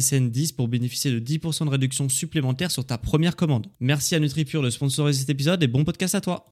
SSN 0.00 0.30
10 0.30 0.52
pour 0.52 0.68
bénéficier 0.68 1.10
de 1.10 1.20
10% 1.20 1.66
de 1.66 1.70
réduction 1.70 2.08
supplémentaire 2.08 2.70
sur 2.70 2.84
ta 2.84 2.98
première 2.98 3.36
commande. 3.36 3.66
Merci 3.80 4.14
à 4.14 4.18
NutriPure 4.18 4.62
de 4.62 4.70
sponsoriser 4.70 5.20
cet 5.20 5.30
épisode 5.30 5.62
et 5.62 5.68
bon 5.68 5.84
podcast 5.84 6.14
à 6.14 6.20
toi. 6.20 6.46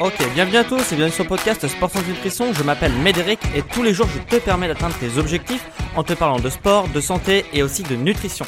Ok, 0.00 0.14
bienvenue 0.34 0.56
à 0.56 0.64
tous 0.64 0.92
et 0.92 0.96
bienvenue 0.96 1.14
sur 1.14 1.24
le 1.24 1.28
podcast 1.28 1.68
Sport 1.68 1.90
sans 1.90 2.02
nutrition. 2.06 2.54
Je 2.54 2.62
m'appelle 2.62 2.92
Médéric 2.92 3.38
et 3.54 3.62
tous 3.62 3.82
les 3.82 3.92
jours 3.92 4.08
je 4.08 4.36
te 4.36 4.42
permets 4.42 4.66
d'atteindre 4.66 4.96
tes 4.98 5.18
objectifs 5.18 5.66
en 5.94 6.02
te 6.02 6.14
parlant 6.14 6.40
de 6.40 6.48
sport, 6.48 6.88
de 6.88 7.00
santé 7.00 7.44
et 7.52 7.62
aussi 7.62 7.82
de 7.82 7.96
nutrition. 7.96 8.46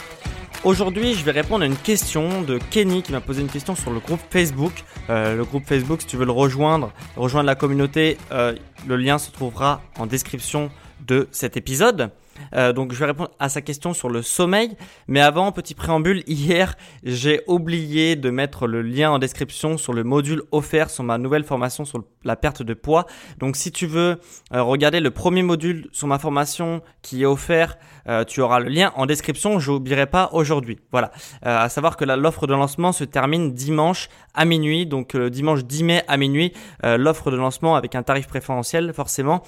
Aujourd'hui, 0.65 1.15
je 1.15 1.25
vais 1.25 1.33
répondre 1.33 1.65
à 1.65 1.67
une 1.67 1.77
question 1.77 2.41
de 2.43 2.57
Kenny 2.71 3.03
qui 3.03 3.11
m'a 3.11 3.21
posé 3.21 3.43
une 3.43 3.49
question 3.49 3.75
sur 3.75 3.91
le 3.91 3.99
groupe 3.99 4.21
Facebook. 4.31 4.73
Euh, 5.11 5.37
le 5.37 5.45
groupe 5.45 5.67
Facebook, 5.67 6.03
si 6.03 6.07
tu 6.07 6.17
veux 6.17 6.25
le 6.25 6.31
rejoindre, 6.31 6.93
rejoindre 7.17 7.47
la 7.47 7.57
communauté, 7.57 8.17
euh, 8.31 8.55
le 8.87 8.95
lien 8.95 9.19
se 9.19 9.33
trouvera 9.33 9.83
en 9.99 10.07
description 10.07 10.71
de 11.05 11.27
cet 11.33 11.57
épisode. 11.57 12.11
Euh, 12.55 12.73
donc 12.73 12.93
je 12.93 12.99
vais 12.99 13.07
répondre 13.07 13.31
à 13.39 13.49
sa 13.49 13.61
question 13.61 13.95
sur 13.95 14.09
le 14.09 14.23
sommeil. 14.23 14.77
Mais 15.09 15.21
avant, 15.21 15.53
petit 15.53 15.75
préambule, 15.75 16.23
hier, 16.27 16.75
j'ai 17.05 17.43
oublié 17.47 18.17
de 18.17 18.31
mettre 18.31 18.67
le 18.67 18.83
lien 18.83 19.11
en 19.11 19.19
description 19.19 19.79
sur 19.79 19.93
le 19.93 20.05
module 20.05 20.43
offert 20.53 20.91
sur 20.91 21.05
ma 21.05 21.19
nouvelle 21.19 21.45
formation 21.45 21.85
sur 21.85 22.05
la 22.25 22.37
perte 22.37 22.63
de 22.63 22.75
poids. 22.75 23.07
Donc 23.39 23.57
si 23.57 23.73
tu 23.73 23.87
veux 23.87 24.21
euh, 24.53 24.63
regarder 24.63 25.01
le 25.01 25.11
premier 25.11 25.43
module 25.43 25.89
sur 25.93 26.07
ma 26.07 26.19
formation 26.19 26.83
qui 27.03 27.23
est 27.23 27.27
offert, 27.27 27.77
euh, 28.09 28.25
tu 28.25 28.41
auras 28.41 28.61
le 28.61 28.69
lien 28.69 28.93
en 28.97 29.07
description. 29.07 29.59
Je 29.59 29.71
n'oublierai 29.71 30.07
pas 30.07 30.31
aujourd'hui. 30.33 30.79
Voilà. 30.91 31.11
à 31.43 31.69
savoir 31.69 31.97
que 31.97 32.05
l'offre 32.05 32.47
de 32.47 32.53
lancement 32.53 32.93
se 32.93 33.05
termine 33.05 33.53
dimanche 33.53 34.09
à 34.35 34.45
minuit. 34.45 34.87
Donc 34.87 35.15
le 35.15 35.31
dimanche 35.31 35.65
10 35.65 35.85
mai 35.85 36.03
à 36.09 36.17
minuit, 36.17 36.53
l'offre 36.83 37.31
de 37.31 37.37
lancement 37.37 37.77
avec 37.77 37.95
un 37.95 38.03
tarif 38.03 38.27
préférentiel 38.27 38.93
forcément 38.93 39.43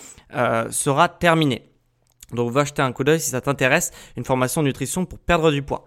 sera 0.70 1.08
terminée. 1.08 1.73
Donc 2.32 2.50
va 2.50 2.64
jeter 2.64 2.82
un 2.82 2.92
coup 2.92 3.04
d'œil 3.04 3.20
si 3.20 3.30
ça 3.30 3.40
t'intéresse, 3.40 3.90
une 4.16 4.24
formation 4.24 4.62
nutrition 4.62 5.04
pour 5.04 5.18
perdre 5.18 5.50
du 5.50 5.62
poids. 5.62 5.84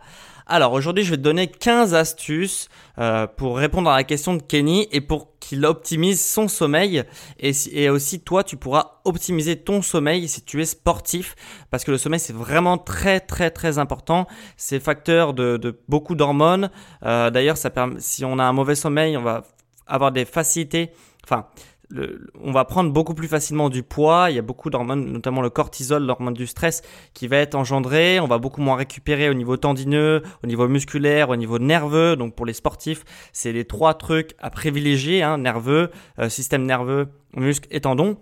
Alors 0.50 0.72
aujourd'hui 0.72 1.04
je 1.04 1.12
vais 1.12 1.18
te 1.18 1.22
donner 1.22 1.48
15 1.48 1.94
astuces 1.94 2.70
euh, 3.00 3.28
pour 3.28 3.58
répondre 3.58 3.90
à 3.90 3.98
la 3.98 4.06
question 4.06 4.34
de 4.34 4.42
Kenny 4.42 4.88
et 4.94 5.02
pour 5.02 5.38
qu'il 5.42 5.66
optimise 5.66 6.24
son 6.24 6.48
sommeil 6.48 7.04
et, 7.40 7.90
aussi 7.90 8.22
toi 8.22 8.46
tu 8.46 8.56
pourras 8.56 9.02
optimiser 9.04 9.58
ton 9.58 9.82
sommeil 9.82 10.30
si 10.30 10.42
tu 10.42 10.62
es 10.62 10.66
sportif 10.66 11.36
parce 11.70 11.84
que 11.84 11.92
le 11.92 11.98
sommeil 11.98 12.22
c'est 12.22 12.34
vraiment 12.34 12.78
très 12.78 13.20
très 13.20 13.52
très 13.52 13.78
important. 13.78 14.26
C'est 14.56 14.80
facteur 14.80 15.34
de, 15.34 15.82
beaucoup 15.90 16.16
d'hormones. 16.16 16.70
Euh, 17.04 17.30
d'ailleurs 17.30 17.58
si 17.58 18.24
on 18.24 18.40
a 18.40 18.44
un 18.46 18.54
mauvais 18.54 18.76
sommeil 18.76 19.18
on 19.18 19.24
va 19.24 19.44
avoir 19.86 20.14
des 20.14 20.24
facilités. 20.24 20.92
Enfin 21.26 21.48
on 21.94 22.52
va 22.52 22.66
prendre 22.66 22.92
beaucoup 22.92 23.14
plus 23.14 23.28
facilement 23.28 23.70
du 23.70 23.84
poids. 23.84 24.30
Il 24.30 24.36
y 24.36 24.40
a 24.40 24.42
beaucoup 24.42 24.70
d'hormones, 24.70 25.06
notamment 25.06 25.42
le 25.42 25.50
cortisol, 25.50 26.04
l'hormone 26.04 26.34
du 26.34 26.48
stress, 26.48 26.82
qui 27.14 27.28
va 27.28 27.38
être 27.38 27.56
engendré. 27.56 28.20
On 28.20 28.28
va 28.28 28.38
beaucoup 28.38 28.62
moins 28.62 28.76
récupérer 28.76 29.30
au 29.30 29.34
niveau 29.34 29.58
tendineux, 29.58 30.22
au 30.44 30.48
niveau 30.48 30.68
musculaire, 30.68 31.30
au 31.30 31.36
niveau 31.36 31.60
nerveux. 31.60 32.16
Donc 32.16 32.36
pour 32.36 32.46
les 32.46 32.54
sportifs, 32.54 33.04
c'est 33.32 33.52
les 33.52 33.66
trois 33.66 33.94
trucs 33.94 34.36
à 34.40 34.50
privilégier 34.50 35.24
hein, 35.24 35.38
nerveux, 35.38 35.92
euh, 36.20 36.30
système 36.30 36.66
nerveux, 36.66 37.08
muscles 37.36 37.68
et 37.72 37.82
tendons. 37.82 38.18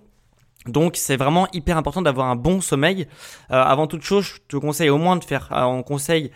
Donc 0.68 0.96
c'est 0.96 1.18
vraiment 1.18 1.48
hyper 1.54 1.78
important 1.78 2.02
d'avoir 2.02 2.28
un 2.28 2.36
bon 2.36 2.62
sommeil. 2.62 3.08
Euh, 3.52 3.62
avant 3.62 3.86
toute 3.86 4.02
chose, 4.02 4.26
je 4.26 4.34
te 4.48 4.58
conseille 4.58 4.90
au 4.90 4.98
moins 4.98 5.16
de 5.16 5.24
faire, 5.24 5.50
euh, 5.52 5.64
on 5.64 5.84
conseille 5.84 6.32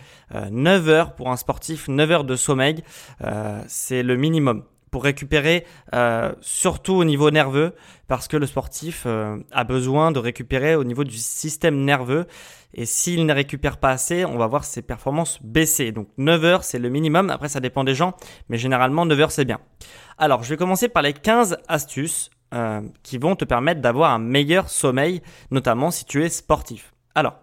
9 0.52 0.90
heures 0.90 1.16
pour 1.16 1.32
un 1.32 1.38
sportif, 1.38 1.88
9 1.88 2.12
heures 2.12 2.24
de 2.24 2.36
sommeil, 2.36 2.84
c'est 3.68 4.04
le 4.04 4.16
minimum 4.16 4.64
pour 4.92 5.04
récupérer, 5.04 5.66
euh, 5.94 6.32
surtout 6.42 6.94
au 6.94 7.04
niveau 7.04 7.32
nerveux, 7.32 7.74
parce 8.08 8.28
que 8.28 8.38
le 8.38 8.46
sportif 8.46 9.04
euh, 9.06 9.38
a 9.52 9.64
besoin 9.64 10.12
de 10.12 10.20
récupérer 10.20 10.76
au 10.76 10.84
niveau 10.84 11.04
du 11.04 11.18
système 11.18 11.84
nerveux. 11.84 12.26
Et 12.74 12.86
s'il 12.86 13.26
ne 13.26 13.34
récupère 13.34 13.78
pas 13.78 13.90
assez, 13.90 14.26
on 14.26 14.38
va 14.38 14.48
voir 14.48 14.64
ses 14.64 14.82
performances 14.82 15.42
baisser. 15.42 15.92
Donc 15.92 16.08
9 16.18 16.44
heures, 16.44 16.64
c'est 16.64 16.80
le 16.80 16.90
minimum. 16.90 17.30
Après, 17.30 17.50
ça 17.50 17.60
dépend 17.60 17.84
des 17.84 17.96
gens, 17.96 18.14
mais 18.48 18.58
généralement 18.58 19.06
9 19.06 19.20
heures, 19.20 19.32
c'est 19.32 19.46
bien. 19.46 19.60
Alors, 20.18 20.44
je 20.44 20.50
vais 20.50 20.58
commencer 20.58 20.90
par 20.90 21.02
les 21.02 21.14
15 21.14 21.58
astuces 21.68 22.30
euh, 22.54 22.82
qui 23.04 23.18
vont 23.18 23.36
te 23.36 23.46
permettre 23.46 23.82
d'avoir 23.82 24.12
un 24.12 24.20
meilleur 24.20 24.70
sommeil, 24.70 25.22
notamment 25.52 25.92
si 25.92 26.06
tu 26.06 26.24
es 26.24 26.30
sportif. 26.30 26.94
Alors, 27.16 27.36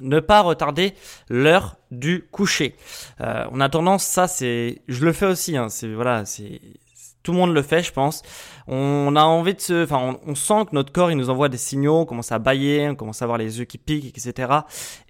ne 0.00 0.20
pas 0.20 0.40
retarder 0.40 0.94
l'heure 1.28 1.76
du 1.90 2.26
coucher. 2.30 2.76
Euh, 3.20 3.46
on 3.52 3.60
a 3.60 3.68
tendance, 3.68 4.04
ça 4.04 4.28
c'est, 4.28 4.82
je 4.88 5.04
le 5.04 5.12
fais 5.12 5.26
aussi, 5.26 5.56
hein, 5.56 5.68
c'est 5.68 5.92
voilà, 5.92 6.24
c'est 6.24 6.60
tout 7.26 7.32
le 7.32 7.38
monde 7.38 7.54
le 7.54 7.62
fait, 7.62 7.82
je 7.82 7.92
pense. 7.92 8.22
On 8.68 9.16
a 9.16 9.22
envie 9.22 9.54
de 9.54 9.60
se, 9.60 9.82
enfin, 9.82 10.16
on, 10.24 10.34
sent 10.36 10.66
que 10.70 10.74
notre 10.74 10.92
corps 10.92 11.10
il 11.10 11.16
nous 11.16 11.28
envoie 11.28 11.48
des 11.48 11.56
signaux, 11.56 11.98
on 11.98 12.04
commence 12.04 12.30
à 12.30 12.38
bailler, 12.38 12.88
on 12.88 12.94
commence 12.94 13.20
à 13.20 13.24
avoir 13.24 13.36
les 13.36 13.58
yeux 13.58 13.64
qui 13.64 13.78
piquent, 13.78 14.16
etc. 14.16 14.60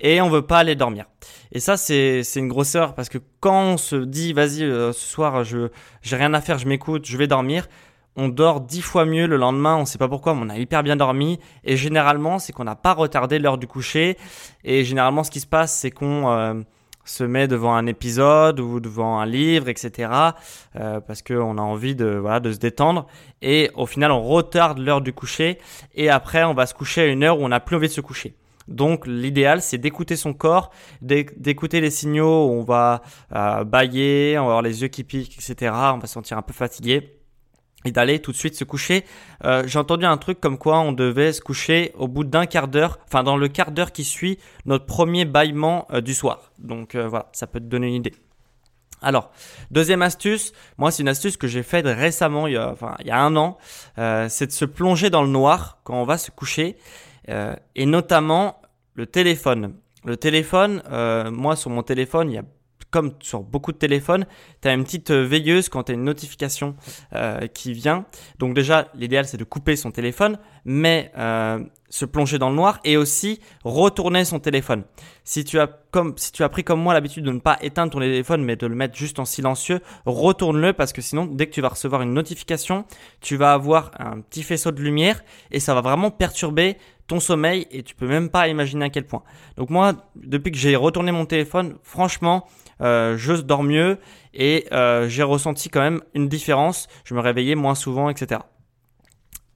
Et 0.00 0.22
on 0.22 0.30
veut 0.30 0.46
pas 0.46 0.58
aller 0.58 0.76
dormir. 0.76 1.04
Et 1.52 1.60
ça 1.60 1.76
c'est 1.76 2.22
c'est 2.24 2.40
une 2.40 2.48
grosseur 2.48 2.94
parce 2.94 3.10
que 3.10 3.18
quand 3.40 3.62
on 3.62 3.76
se 3.76 3.96
dit 3.96 4.32
vas-y 4.32 4.64
euh, 4.64 4.92
ce 4.92 5.06
soir 5.06 5.44
je 5.44 5.68
j'ai 6.00 6.16
rien 6.16 6.32
à 6.32 6.40
faire, 6.40 6.56
je 6.56 6.66
m'écoute, 6.66 7.04
je 7.04 7.18
vais 7.18 7.26
dormir 7.26 7.68
on 8.16 8.28
dort 8.28 8.60
dix 8.60 8.80
fois 8.80 9.04
mieux 9.04 9.26
le 9.26 9.36
lendemain, 9.36 9.76
on 9.76 9.84
sait 9.84 9.98
pas 9.98 10.08
pourquoi, 10.08 10.34
mais 10.34 10.40
on 10.44 10.48
a 10.48 10.58
hyper 10.58 10.82
bien 10.82 10.96
dormi. 10.96 11.38
Et 11.64 11.76
généralement, 11.76 12.38
c'est 12.38 12.52
qu'on 12.52 12.64
n'a 12.64 12.74
pas 12.74 12.94
retardé 12.94 13.38
l'heure 13.38 13.58
du 13.58 13.66
coucher. 13.66 14.16
Et 14.64 14.84
généralement, 14.84 15.22
ce 15.22 15.30
qui 15.30 15.40
se 15.40 15.46
passe, 15.46 15.76
c'est 15.76 15.90
qu'on 15.90 16.30
euh, 16.30 16.54
se 17.04 17.24
met 17.24 17.46
devant 17.46 17.74
un 17.74 17.86
épisode 17.86 18.58
ou 18.58 18.80
devant 18.80 19.20
un 19.20 19.26
livre, 19.26 19.68
etc. 19.68 20.10
Euh, 20.76 21.00
parce 21.00 21.22
qu'on 21.22 21.58
a 21.58 21.62
envie 21.62 21.94
de, 21.94 22.06
voilà, 22.06 22.40
de 22.40 22.52
se 22.52 22.58
détendre. 22.58 23.06
Et 23.42 23.70
au 23.74 23.86
final, 23.86 24.10
on 24.10 24.22
retarde 24.22 24.78
l'heure 24.78 25.02
du 25.02 25.12
coucher. 25.12 25.58
Et 25.94 26.08
après, 26.08 26.42
on 26.44 26.54
va 26.54 26.66
se 26.66 26.74
coucher 26.74 27.02
à 27.02 27.06
une 27.06 27.22
heure 27.22 27.38
où 27.38 27.44
on 27.44 27.48
n'a 27.48 27.60
plus 27.60 27.76
envie 27.76 27.88
de 27.88 27.92
se 27.92 28.00
coucher. 28.00 28.34
Donc 28.68 29.06
l'idéal 29.06 29.62
c'est 29.62 29.78
d'écouter 29.78 30.16
son 30.16 30.32
corps, 30.32 30.72
d'écouter 31.00 31.80
les 31.80 31.90
signaux 31.90 32.48
où 32.48 32.50
on 32.50 32.64
va 32.64 33.00
euh, 33.32 33.62
bailler, 33.62 34.36
on 34.40 34.42
va 34.42 34.46
avoir 34.46 34.62
les 34.62 34.82
yeux 34.82 34.88
qui 34.88 35.04
piquent, 35.04 35.38
etc. 35.38 35.70
On 35.72 35.98
va 35.98 36.08
se 36.08 36.14
sentir 36.14 36.36
un 36.36 36.42
peu 36.42 36.52
fatigué 36.52 37.15
et 37.84 37.92
d'aller 37.92 38.18
tout 38.18 38.32
de 38.32 38.36
suite 38.36 38.56
se 38.56 38.64
coucher. 38.64 39.04
Euh, 39.44 39.62
j'ai 39.66 39.78
entendu 39.78 40.04
un 40.04 40.16
truc 40.16 40.40
comme 40.40 40.58
quoi 40.58 40.80
on 40.80 40.92
devait 40.92 41.32
se 41.32 41.40
coucher 41.40 41.92
au 41.96 42.08
bout 42.08 42.24
d'un 42.24 42.46
quart 42.46 42.68
d'heure, 42.68 42.98
enfin 43.06 43.22
dans 43.22 43.36
le 43.36 43.48
quart 43.48 43.70
d'heure 43.70 43.92
qui 43.92 44.04
suit 44.04 44.38
notre 44.64 44.86
premier 44.86 45.24
bâillement 45.24 45.86
euh, 45.92 46.00
du 46.00 46.14
soir. 46.14 46.52
Donc 46.58 46.94
euh, 46.94 47.08
voilà, 47.08 47.28
ça 47.32 47.46
peut 47.46 47.60
te 47.60 47.66
donner 47.66 47.88
une 47.88 47.94
idée. 47.94 48.14
Alors, 49.02 49.30
deuxième 49.70 50.02
astuce, 50.02 50.52
moi 50.78 50.90
c'est 50.90 51.02
une 51.02 51.08
astuce 51.08 51.36
que 51.36 51.46
j'ai 51.46 51.62
faite 51.62 51.84
récemment, 51.86 52.46
il 52.46 52.54
y 52.54 52.56
a, 52.56 52.70
enfin, 52.70 52.96
il 53.00 53.06
y 53.06 53.10
a 53.10 53.20
un 53.20 53.36
an, 53.36 53.58
c'est 53.96 54.46
de 54.46 54.52
se 54.52 54.64
plonger 54.64 55.10
dans 55.10 55.22
le 55.22 55.28
noir 55.28 55.78
quand 55.84 56.00
on 56.00 56.04
va 56.04 56.16
se 56.16 56.30
coucher, 56.30 56.76
et 57.28 57.86
notamment 57.86 58.62
le 58.94 59.04
téléphone. 59.04 59.74
Le 60.06 60.16
téléphone, 60.16 60.82
moi 61.30 61.56
sur 61.56 61.70
mon 61.70 61.82
téléphone, 61.82 62.30
il 62.30 62.34
y 62.36 62.38
a 62.38 62.44
comme 62.90 63.12
sur 63.20 63.42
beaucoup 63.42 63.72
de 63.72 63.78
téléphones, 63.78 64.26
tu 64.62 64.68
as 64.68 64.72
une 64.72 64.84
petite 64.84 65.10
euh, 65.10 65.26
veilleuse 65.26 65.68
quand 65.68 65.84
tu 65.84 65.92
as 65.92 65.94
une 65.94 66.04
notification 66.04 66.76
euh, 67.14 67.46
qui 67.46 67.72
vient. 67.72 68.06
Donc 68.38 68.54
déjà, 68.54 68.88
l'idéal 68.94 69.26
c'est 69.26 69.36
de 69.36 69.44
couper 69.44 69.76
son 69.76 69.90
téléphone, 69.90 70.38
mais 70.64 71.12
euh, 71.18 71.60
se 71.88 72.04
plonger 72.04 72.38
dans 72.38 72.50
le 72.50 72.56
noir 72.56 72.80
et 72.84 72.96
aussi 72.96 73.40
retourner 73.64 74.24
son 74.24 74.40
téléphone. 74.40 74.84
Si 75.24 75.44
tu 75.44 75.58
as 75.58 75.68
comme 75.90 76.14
si 76.16 76.32
tu 76.32 76.42
as 76.42 76.48
pris 76.48 76.64
comme 76.64 76.80
moi 76.80 76.94
l'habitude 76.94 77.24
de 77.24 77.30
ne 77.32 77.38
pas 77.38 77.58
éteindre 77.62 77.92
ton 77.92 78.00
téléphone 78.00 78.44
mais 78.44 78.56
de 78.56 78.66
le 78.66 78.74
mettre 78.74 78.96
juste 78.96 79.18
en 79.18 79.24
silencieux, 79.24 79.80
retourne-le 80.04 80.72
parce 80.72 80.92
que 80.92 81.00
sinon 81.00 81.26
dès 81.26 81.46
que 81.46 81.52
tu 81.52 81.60
vas 81.60 81.68
recevoir 81.68 82.02
une 82.02 82.12
notification, 82.12 82.84
tu 83.20 83.36
vas 83.36 83.52
avoir 83.52 83.92
un 83.98 84.20
petit 84.20 84.42
faisceau 84.42 84.72
de 84.72 84.82
lumière 84.82 85.22
et 85.50 85.60
ça 85.60 85.74
va 85.74 85.80
vraiment 85.80 86.10
perturber 86.10 86.76
ton 87.06 87.20
sommeil 87.20 87.66
et 87.70 87.82
tu 87.82 87.94
peux 87.94 88.08
même 88.08 88.30
pas 88.30 88.48
imaginer 88.48 88.86
à 88.86 88.90
quel 88.90 89.06
point. 89.06 89.22
Donc 89.56 89.70
moi, 89.70 89.94
depuis 90.16 90.50
que 90.50 90.58
j'ai 90.58 90.76
retourné 90.76 91.12
mon 91.12 91.24
téléphone, 91.24 91.76
franchement, 91.82 92.46
euh, 92.82 93.16
je 93.16 93.32
dors 93.32 93.62
mieux 93.62 93.98
et 94.34 94.66
euh, 94.72 95.08
j'ai 95.08 95.22
ressenti 95.22 95.68
quand 95.68 95.80
même 95.80 96.02
une 96.14 96.28
différence. 96.28 96.88
Je 97.04 97.14
me 97.14 97.20
réveillais 97.20 97.54
moins 97.54 97.74
souvent, 97.74 98.10
etc. 98.10 98.40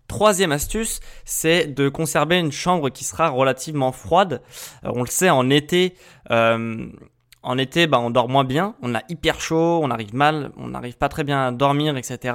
Troisième 0.08 0.52
astuce, 0.52 1.00
c'est 1.24 1.66
de 1.66 1.88
conserver 1.88 2.38
une 2.38 2.50
chambre 2.50 2.88
qui 2.90 3.04
sera 3.04 3.28
relativement 3.28 3.92
froide. 3.92 4.42
Euh, 4.84 4.90
on 4.94 5.02
le 5.02 5.08
sait, 5.08 5.30
en 5.30 5.50
été, 5.50 5.94
en 6.30 7.56
été, 7.56 7.86
bah, 7.86 7.98
on 7.98 8.10
dort 8.10 8.28
moins 8.28 8.44
bien, 8.44 8.74
on 8.82 8.94
a 8.94 9.02
hyper 9.08 9.40
chaud, 9.40 9.80
on 9.82 9.90
arrive 9.90 10.14
mal, 10.14 10.50
on 10.56 10.68
n'arrive 10.68 10.96
pas 10.98 11.08
très 11.08 11.24
bien 11.24 11.46
à 11.46 11.52
dormir, 11.52 11.96
etc. 11.96 12.34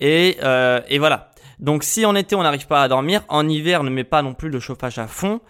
Et, 0.00 0.38
et 0.88 0.98
voilà. 0.98 1.30
Donc 1.58 1.82
si 1.82 2.06
en 2.06 2.14
été 2.14 2.36
on 2.36 2.44
n'arrive 2.44 2.68
pas 2.68 2.84
à 2.84 2.88
dormir, 2.88 3.22
en 3.28 3.48
hiver 3.48 3.82
ne 3.82 3.90
met 3.90 4.04
pas 4.04 4.22
non 4.22 4.32
plus 4.32 4.48
le 4.48 4.60
chauffage 4.60 4.98
à 4.98 5.08
fond. 5.08 5.40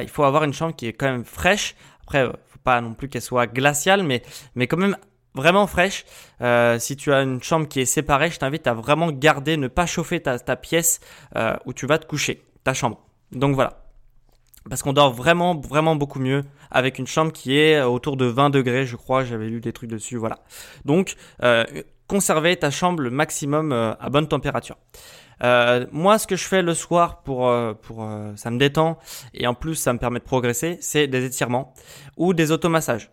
il 0.00 0.08
faut 0.08 0.24
avoir 0.24 0.42
une 0.42 0.52
chambre 0.52 0.74
qui 0.74 0.88
est 0.88 0.92
quand 0.92 1.06
même 1.06 1.24
fraîche. 1.24 1.76
Après, 2.02 2.26
pas 2.64 2.80
non 2.80 2.94
plus 2.94 3.08
qu'elle 3.08 3.22
soit 3.22 3.46
glaciale, 3.46 4.02
mais, 4.02 4.22
quand 4.66 4.76
même 4.76 4.96
vraiment 5.34 5.66
fraîche. 5.66 6.04
Euh, 6.40 6.78
si 6.78 6.96
tu 6.96 7.12
as 7.12 7.22
une 7.22 7.42
chambre 7.42 7.66
qui 7.68 7.80
est 7.80 7.86
séparée, 7.86 8.30
je 8.30 8.38
t'invite 8.38 8.66
à 8.66 8.74
vraiment 8.74 9.10
garder, 9.10 9.56
ne 9.56 9.68
pas 9.68 9.86
chauffer 9.86 10.20
ta, 10.20 10.56
pièce 10.56 11.00
euh, 11.36 11.56
où 11.66 11.72
tu 11.72 11.86
vas 11.86 11.98
te 11.98 12.06
coucher, 12.06 12.42
ta 12.64 12.74
chambre. 12.74 13.00
Donc 13.32 13.54
voilà. 13.54 13.78
Parce 14.68 14.82
qu'on 14.82 14.92
dort 14.92 15.12
vraiment, 15.12 15.58
vraiment 15.58 15.96
beaucoup 15.96 16.20
mieux 16.20 16.42
avec 16.70 16.98
une 16.98 17.06
chambre 17.06 17.32
qui 17.32 17.58
est 17.58 17.82
autour 17.82 18.16
de 18.16 18.26
20 18.26 18.50
degrés, 18.50 18.86
je 18.86 18.96
crois. 18.96 19.24
J'avais 19.24 19.48
lu 19.48 19.60
des 19.60 19.72
trucs 19.72 19.90
dessus, 19.90 20.16
voilà. 20.16 20.38
Donc, 20.84 21.16
euh, 21.42 21.64
conserver 22.06 22.56
ta 22.56 22.70
chambre 22.70 23.02
le 23.02 23.10
maximum 23.10 23.72
à 23.72 24.08
bonne 24.10 24.28
température. 24.28 24.76
Euh, 25.42 25.86
moi, 25.90 26.18
ce 26.18 26.26
que 26.26 26.36
je 26.36 26.44
fais 26.44 26.62
le 26.62 26.74
soir 26.74 27.22
pour, 27.22 27.48
euh, 27.48 27.74
pour 27.74 28.04
euh, 28.04 28.32
ça 28.36 28.50
me 28.50 28.58
détend 28.58 28.98
et 29.34 29.46
en 29.46 29.54
plus 29.54 29.74
ça 29.74 29.92
me 29.92 29.98
permet 29.98 30.20
de 30.20 30.24
progresser, 30.24 30.78
c'est 30.80 31.06
des 31.08 31.24
étirements 31.24 31.74
ou 32.16 32.34
des 32.34 32.52
automassages. 32.52 33.10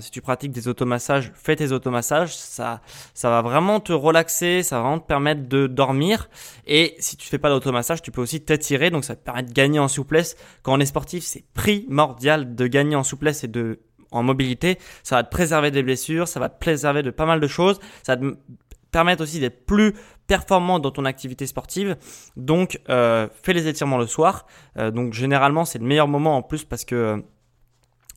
si 0.00 0.10
tu 0.10 0.20
pratiques 0.20 0.50
des 0.52 0.66
automassages, 0.66 1.32
fais 1.34 1.54
tes 1.54 1.72
automassages, 1.72 2.36
ça, 2.36 2.80
ça 3.14 3.30
va 3.30 3.40
vraiment 3.40 3.78
te 3.78 3.92
relaxer, 3.92 4.62
ça 4.62 4.76
va 4.76 4.82
vraiment 4.82 4.98
te 4.98 5.06
permettre 5.06 5.48
de 5.48 5.66
dormir. 5.68 6.28
Et 6.66 6.96
si 6.98 7.16
tu 7.16 7.28
fais 7.28 7.38
pas 7.38 7.50
d'automassage, 7.50 8.02
tu 8.02 8.10
peux 8.10 8.20
aussi 8.20 8.40
t'étirer, 8.40 8.90
donc 8.90 9.04
ça 9.04 9.14
te 9.14 9.24
permet 9.24 9.44
de 9.44 9.52
gagner 9.52 9.78
en 9.78 9.88
souplesse. 9.88 10.36
Quand 10.62 10.74
on 10.74 10.80
est 10.80 10.86
sportif, 10.86 11.24
c'est 11.24 11.44
primordial 11.54 12.56
de 12.56 12.66
gagner 12.66 12.96
en 12.96 13.04
souplesse 13.04 13.44
et 13.44 13.48
de 13.48 13.80
en 14.12 14.24
mobilité, 14.24 14.76
ça 15.04 15.14
va 15.16 15.22
te 15.22 15.30
préserver 15.30 15.70
des 15.70 15.84
blessures, 15.84 16.26
ça 16.26 16.40
va 16.40 16.48
te 16.48 16.58
préserver 16.58 17.04
de 17.04 17.10
pas 17.10 17.26
mal 17.26 17.38
de 17.38 17.46
choses, 17.46 17.78
ça 18.02 18.16
va 18.16 18.22
te 18.22 18.34
permettre 18.90 19.22
aussi 19.22 19.40
d'être 19.40 19.64
plus 19.66 19.94
performant 20.30 20.78
dans 20.78 20.92
ton 20.92 21.06
activité 21.06 21.44
sportive. 21.44 21.96
Donc, 22.36 22.78
euh, 22.88 23.26
fais 23.42 23.52
les 23.52 23.66
étirements 23.66 23.98
le 23.98 24.06
soir. 24.06 24.46
Euh, 24.78 24.92
donc, 24.92 25.12
généralement, 25.12 25.64
c'est 25.64 25.80
le 25.80 25.84
meilleur 25.84 26.06
moment 26.06 26.36
en 26.36 26.42
plus 26.42 26.62
parce 26.64 26.84
que 26.84 27.24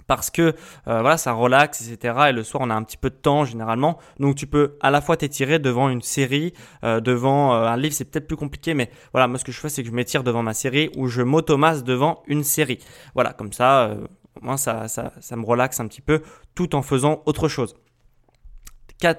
parce 0.05 0.29
que 0.29 0.41
euh, 0.41 0.53
voilà 0.85 1.15
ça 1.15 1.31
relaxe 1.31 1.81
etc 1.81 2.25
et 2.27 2.33
le 2.33 2.43
soir 2.43 2.61
on 2.61 2.69
a 2.69 2.75
un 2.75 2.83
petit 2.83 2.97
peu 2.97 3.09
de 3.09 3.15
temps 3.15 3.45
généralement 3.45 3.97
donc 4.19 4.35
tu 4.35 4.47
peux 4.47 4.77
à 4.81 4.91
la 4.91 4.99
fois 4.99 5.15
t'étirer 5.15 5.59
devant 5.59 5.87
une 5.87 6.01
série 6.01 6.53
devant 6.83 7.53
un 7.53 7.77
livre 7.77 7.93
c'est 7.95 8.03
peut-être 8.03 8.27
plus 8.27 8.35
compliqué 8.35 8.73
mais 8.73 8.91
voilà 9.13 9.29
moi 9.29 9.39
ce 9.39 9.45
que 9.45 9.53
je 9.53 9.59
fais 9.61 9.69
c'est 9.69 9.81
que 9.81 9.87
je 9.87 9.93
m'étire 9.93 10.25
devant 10.25 10.43
ma 10.43 10.53
série 10.53 10.89
ou 10.97 11.07
je 11.07 11.21
m'automasse 11.21 11.85
devant 11.85 12.21
une 12.27 12.43
série 12.43 12.79
voilà 13.15 13.31
comme 13.31 13.53
ça 13.53 13.95
moi 14.41 14.57
ça 14.57 14.89
ça 14.89 15.35
me 15.37 15.45
relaxe 15.45 15.79
un 15.79 15.87
petit 15.87 16.01
peu 16.01 16.21
tout 16.53 16.75
en 16.75 16.81
faisant 16.81 17.23
autre 17.25 17.47
chose 17.47 17.73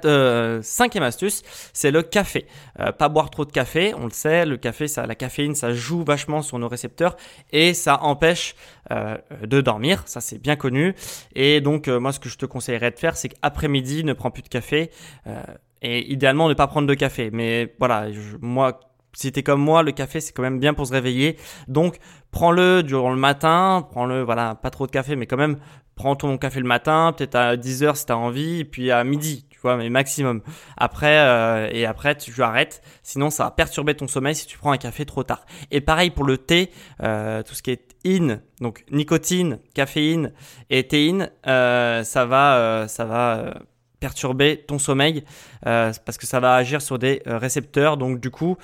euh, 0.04 0.60
cinquième 0.62 1.04
astuce, 1.04 1.42
c'est 1.72 1.90
le 1.90 2.02
café. 2.02 2.46
Euh, 2.80 2.92
pas 2.92 3.08
boire 3.08 3.30
trop 3.30 3.44
de 3.44 3.52
café, 3.52 3.94
on 3.96 4.04
le 4.04 4.10
sait, 4.10 4.46
le 4.46 4.56
café, 4.56 4.88
ça, 4.88 5.06
la 5.06 5.14
caféine, 5.14 5.54
ça 5.54 5.72
joue 5.72 6.04
vachement 6.04 6.42
sur 6.42 6.58
nos 6.58 6.68
récepteurs 6.68 7.16
et 7.52 7.74
ça 7.74 8.02
empêche 8.02 8.54
euh, 8.90 9.16
de 9.42 9.60
dormir, 9.60 10.02
ça 10.06 10.20
c'est 10.20 10.38
bien 10.38 10.56
connu. 10.56 10.94
Et 11.34 11.60
donc 11.60 11.88
moi 11.88 12.12
ce 12.12 12.20
que 12.20 12.28
je 12.28 12.38
te 12.38 12.46
conseillerais 12.46 12.90
de 12.90 12.98
faire, 12.98 13.16
c'est 13.16 13.28
qu'après-midi, 13.28 14.04
ne 14.04 14.12
prends 14.12 14.30
plus 14.30 14.42
de 14.42 14.48
café 14.48 14.90
et 15.82 16.12
idéalement 16.12 16.48
ne 16.48 16.54
pas 16.54 16.66
prendre 16.66 16.88
de 16.88 16.94
café. 16.94 17.30
Mais 17.32 17.74
voilà, 17.78 18.06
moi 18.40 18.80
si 19.16 19.30
t'es 19.32 19.42
comme 19.42 19.60
moi, 19.60 19.82
le 19.82 19.92
café 19.92 20.20
c'est 20.20 20.32
quand 20.32 20.42
même 20.42 20.58
bien 20.58 20.74
pour 20.74 20.86
se 20.86 20.92
réveiller. 20.92 21.36
Donc 21.68 21.98
prends-le 22.30 22.82
durant 22.82 23.10
le 23.10 23.18
matin, 23.18 23.86
prends-le, 23.90 24.22
voilà, 24.22 24.54
pas 24.56 24.70
trop 24.70 24.86
de 24.86 24.90
café, 24.90 25.16
mais 25.16 25.26
quand 25.26 25.36
même 25.36 25.58
prends 25.94 26.16
ton 26.16 26.36
café 26.38 26.60
le 26.60 26.66
matin, 26.66 27.14
peut-être 27.16 27.36
à 27.36 27.56
10h 27.56 27.94
si 27.96 28.06
t'as 28.06 28.16
envie, 28.16 28.64
puis 28.64 28.90
à 28.90 29.04
midi, 29.04 29.46
mais 29.64 29.88
maximum. 29.88 30.42
Après, 30.76 31.18
euh, 31.18 31.68
et 31.72 31.86
après 31.86 32.16
tu 32.16 32.42
arrêtes, 32.42 32.82
sinon 33.02 33.30
ça 33.30 33.44
va 33.44 33.50
perturber 33.50 33.94
ton 33.94 34.08
sommeil 34.08 34.34
si 34.34 34.46
tu 34.46 34.58
prends 34.58 34.72
un 34.72 34.78
café 34.78 35.04
trop 35.04 35.22
tard. 35.22 35.44
Et 35.70 35.80
pareil 35.80 36.10
pour 36.10 36.24
le 36.24 36.38
thé, 36.38 36.70
euh, 37.02 37.42
tout 37.42 37.54
ce 37.54 37.62
qui 37.62 37.70
est 37.70 37.96
in, 38.06 38.40
donc 38.60 38.84
nicotine, 38.90 39.58
caféine 39.74 40.32
et 40.70 40.86
théine, 40.86 41.30
euh, 41.46 42.04
ça 42.04 42.26
va, 42.26 42.86
ça 42.88 43.04
va 43.04 43.54
perturber 44.00 44.64
ton 44.66 44.78
sommeil 44.78 45.24
parce 45.62 46.18
que 46.18 46.26
ça 46.26 46.40
va 46.40 46.54
agir 46.54 46.82
sur 46.82 46.98
des 46.98 47.22
récepteurs, 47.24 47.96
donc 47.96 48.20
du 48.20 48.30
coup 48.30 48.56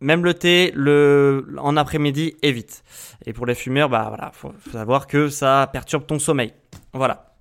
même 0.00 0.24
le 0.24 0.34
thé, 0.34 0.72
le, 0.74 1.56
en 1.58 1.76
après-midi, 1.76 2.36
évite. 2.42 2.84
Et 3.26 3.32
pour 3.32 3.46
les 3.46 3.54
fumeurs, 3.54 3.88
bah 3.88 4.06
voilà, 4.08 4.30
faut, 4.32 4.52
savoir 4.70 5.06
que 5.06 5.28
ça 5.28 5.68
perturbe 5.72 6.06
ton 6.06 6.18
sommeil. 6.18 6.52
Voilà. 6.92 7.34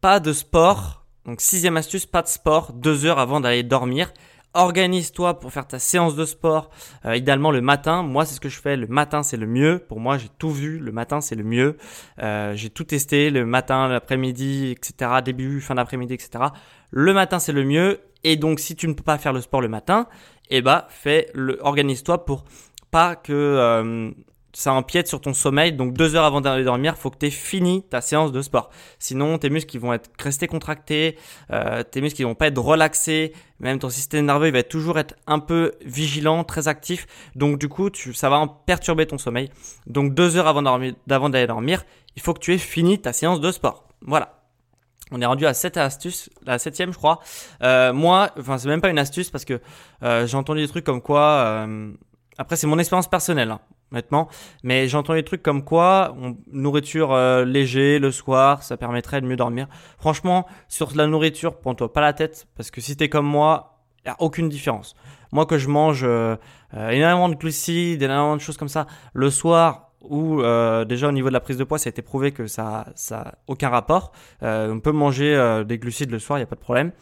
Pas 0.00 0.20
de 0.20 0.32
sport. 0.32 1.04
Donc 1.26 1.40
sixième 1.40 1.76
astuce, 1.76 2.06
pas 2.06 2.22
de 2.22 2.28
sport 2.28 2.72
deux 2.72 3.04
heures 3.04 3.18
avant 3.18 3.40
d'aller 3.40 3.62
dormir. 3.62 4.12
Organise-toi 4.52 5.38
pour 5.38 5.52
faire 5.52 5.68
ta 5.68 5.78
séance 5.78 6.16
de 6.16 6.24
sport, 6.24 6.70
euh, 7.04 7.14
idéalement 7.14 7.52
le 7.52 7.60
matin. 7.60 8.02
Moi, 8.02 8.24
c'est 8.24 8.34
ce 8.34 8.40
que 8.40 8.48
je 8.48 8.60
fais. 8.60 8.76
Le 8.76 8.88
matin, 8.88 9.22
c'est 9.22 9.36
le 9.36 9.46
mieux. 9.46 9.78
Pour 9.78 10.00
moi, 10.00 10.18
j'ai 10.18 10.28
tout 10.38 10.50
vu. 10.50 10.80
Le 10.80 10.90
matin, 10.90 11.20
c'est 11.20 11.36
le 11.36 11.44
mieux. 11.44 11.76
Euh, 12.20 12.54
j'ai 12.56 12.68
tout 12.68 12.82
testé. 12.82 13.30
Le 13.30 13.46
matin, 13.46 13.86
l'après-midi, 13.86 14.72
etc. 14.72 15.20
Début, 15.24 15.60
fin 15.60 15.76
d'après-midi, 15.76 16.14
etc. 16.14 16.46
Le 16.90 17.14
matin, 17.14 17.38
c'est 17.38 17.52
le 17.52 17.64
mieux. 17.64 18.00
Et 18.24 18.36
donc, 18.36 18.58
si 18.58 18.74
tu 18.74 18.88
ne 18.88 18.94
peux 18.94 19.04
pas 19.04 19.18
faire 19.18 19.32
le 19.32 19.40
sport 19.40 19.60
le 19.60 19.68
matin, 19.68 20.08
eh 20.50 20.62
bah, 20.62 20.88
fais 20.90 21.28
le, 21.32 21.58
organise-toi 21.60 22.24
pour 22.24 22.44
pas 22.90 23.14
que 23.14 23.32
euh, 23.32 24.10
ça 24.52 24.72
empiète 24.72 25.08
sur 25.08 25.20
ton 25.20 25.34
sommeil. 25.34 25.72
Donc 25.72 25.94
deux 25.94 26.16
heures 26.16 26.24
avant 26.24 26.40
d'aller 26.40 26.64
dormir, 26.64 26.96
faut 26.96 27.10
que 27.10 27.18
tu 27.18 27.26
aies 27.26 27.30
fini 27.30 27.82
ta 27.82 28.00
séance 28.00 28.32
de 28.32 28.42
sport. 28.42 28.70
Sinon, 28.98 29.38
tes 29.38 29.50
muscles 29.50 29.78
vont 29.78 29.92
être 29.92 30.10
restés 30.18 30.46
contractés, 30.46 31.16
euh, 31.52 31.82
tes 31.82 32.00
muscles 32.00 32.22
ils 32.22 32.24
vont 32.24 32.34
pas 32.34 32.48
être 32.48 32.58
relaxés, 32.58 33.32
même 33.58 33.78
ton 33.78 33.90
système 33.90 34.26
nerveux 34.26 34.48
il 34.48 34.52
va 34.52 34.62
toujours 34.62 34.98
être 34.98 35.14
un 35.26 35.38
peu 35.38 35.72
vigilant, 35.84 36.44
très 36.44 36.68
actif. 36.68 37.06
Donc 37.36 37.58
du 37.58 37.68
coup, 37.68 37.90
tu, 37.90 38.14
ça 38.14 38.28
va 38.28 38.44
perturber 38.66 39.06
ton 39.06 39.18
sommeil. 39.18 39.50
Donc 39.86 40.14
deux 40.14 40.36
heures 40.36 40.48
avant 40.48 40.62
d'aller 40.62 41.46
dormir, 41.46 41.84
il 42.16 42.22
faut 42.22 42.34
que 42.34 42.40
tu 42.40 42.54
aies 42.54 42.58
fini 42.58 43.00
ta 43.00 43.12
séance 43.12 43.40
de 43.40 43.50
sport. 43.50 43.88
Voilà. 44.02 44.40
On 45.12 45.20
est 45.20 45.26
rendu 45.26 45.46
à 45.46 45.54
cette 45.54 45.76
astuce, 45.76 46.30
la 46.46 46.58
septième, 46.58 46.92
je 46.92 46.98
crois. 46.98 47.20
Euh, 47.62 47.92
moi, 47.92 48.30
enfin, 48.38 48.58
c'est 48.58 48.68
même 48.68 48.80
pas 48.80 48.90
une 48.90 48.98
astuce 48.98 49.30
parce 49.30 49.44
que 49.44 49.60
euh, 50.02 50.26
j'ai 50.26 50.36
entendu 50.36 50.60
des 50.60 50.68
trucs 50.68 50.84
comme 50.84 51.02
quoi. 51.02 51.22
Euh, 51.22 51.92
après, 52.38 52.56
c'est 52.56 52.66
mon 52.66 52.78
expérience 52.78 53.08
personnelle, 53.08 53.50
hein, 53.50 53.60
honnêtement. 53.92 54.28
Mais 54.62 54.88
j'ai 54.88 54.96
entendu 54.96 55.20
des 55.20 55.24
trucs 55.24 55.42
comme 55.42 55.64
quoi, 55.64 56.16
nourriture 56.52 57.16
léger 57.44 57.98
le 57.98 58.10
soir, 58.10 58.62
ça 58.62 58.76
permettrait 58.76 59.20
de 59.20 59.26
mieux 59.26 59.36
dormir. 59.36 59.66
Franchement, 59.98 60.46
sur 60.68 60.94
la 60.96 61.06
nourriture, 61.06 61.58
prends-toi 61.58 61.92
pas 61.92 62.00
la 62.00 62.12
tête 62.12 62.46
parce 62.56 62.70
que 62.70 62.80
si 62.80 62.96
t'es 62.96 63.08
comme 63.08 63.26
moi, 63.26 63.82
il 64.04 64.08
y 64.08 64.10
a 64.10 64.16
aucune 64.20 64.48
différence. 64.48 64.94
Moi, 65.32 65.46
que 65.46 65.58
je 65.58 65.68
mange 65.68 66.04
énormément 66.72 67.28
de 67.28 67.34
glucides, 67.34 68.02
énormément 68.02 68.36
de 68.36 68.40
choses 68.40 68.56
comme 68.56 68.68
ça, 68.68 68.86
le 69.12 69.30
soir, 69.30 69.90
où 70.02 70.40
euh, 70.40 70.84
déjà 70.84 71.08
au 71.08 71.12
niveau 71.12 71.28
de 71.28 71.32
la 71.32 71.40
prise 71.40 71.58
de 71.58 71.64
poids, 71.64 71.78
ça 71.78 71.88
a 71.88 71.90
été 71.90 72.02
prouvé 72.02 72.32
que 72.32 72.46
ça 72.46 72.86
ça 72.94 73.34
aucun 73.46 73.68
rapport. 73.68 74.12
Euh, 74.42 74.72
on 74.72 74.80
peut 74.80 74.92
manger 74.92 75.34
euh, 75.34 75.64
des 75.64 75.78
glucides 75.78 76.10
le 76.10 76.18
soir, 76.18 76.38
il 76.38 76.42
n'y 76.42 76.44
a 76.44 76.46
pas 76.46 76.56
de 76.56 76.60
problème. 76.60 76.92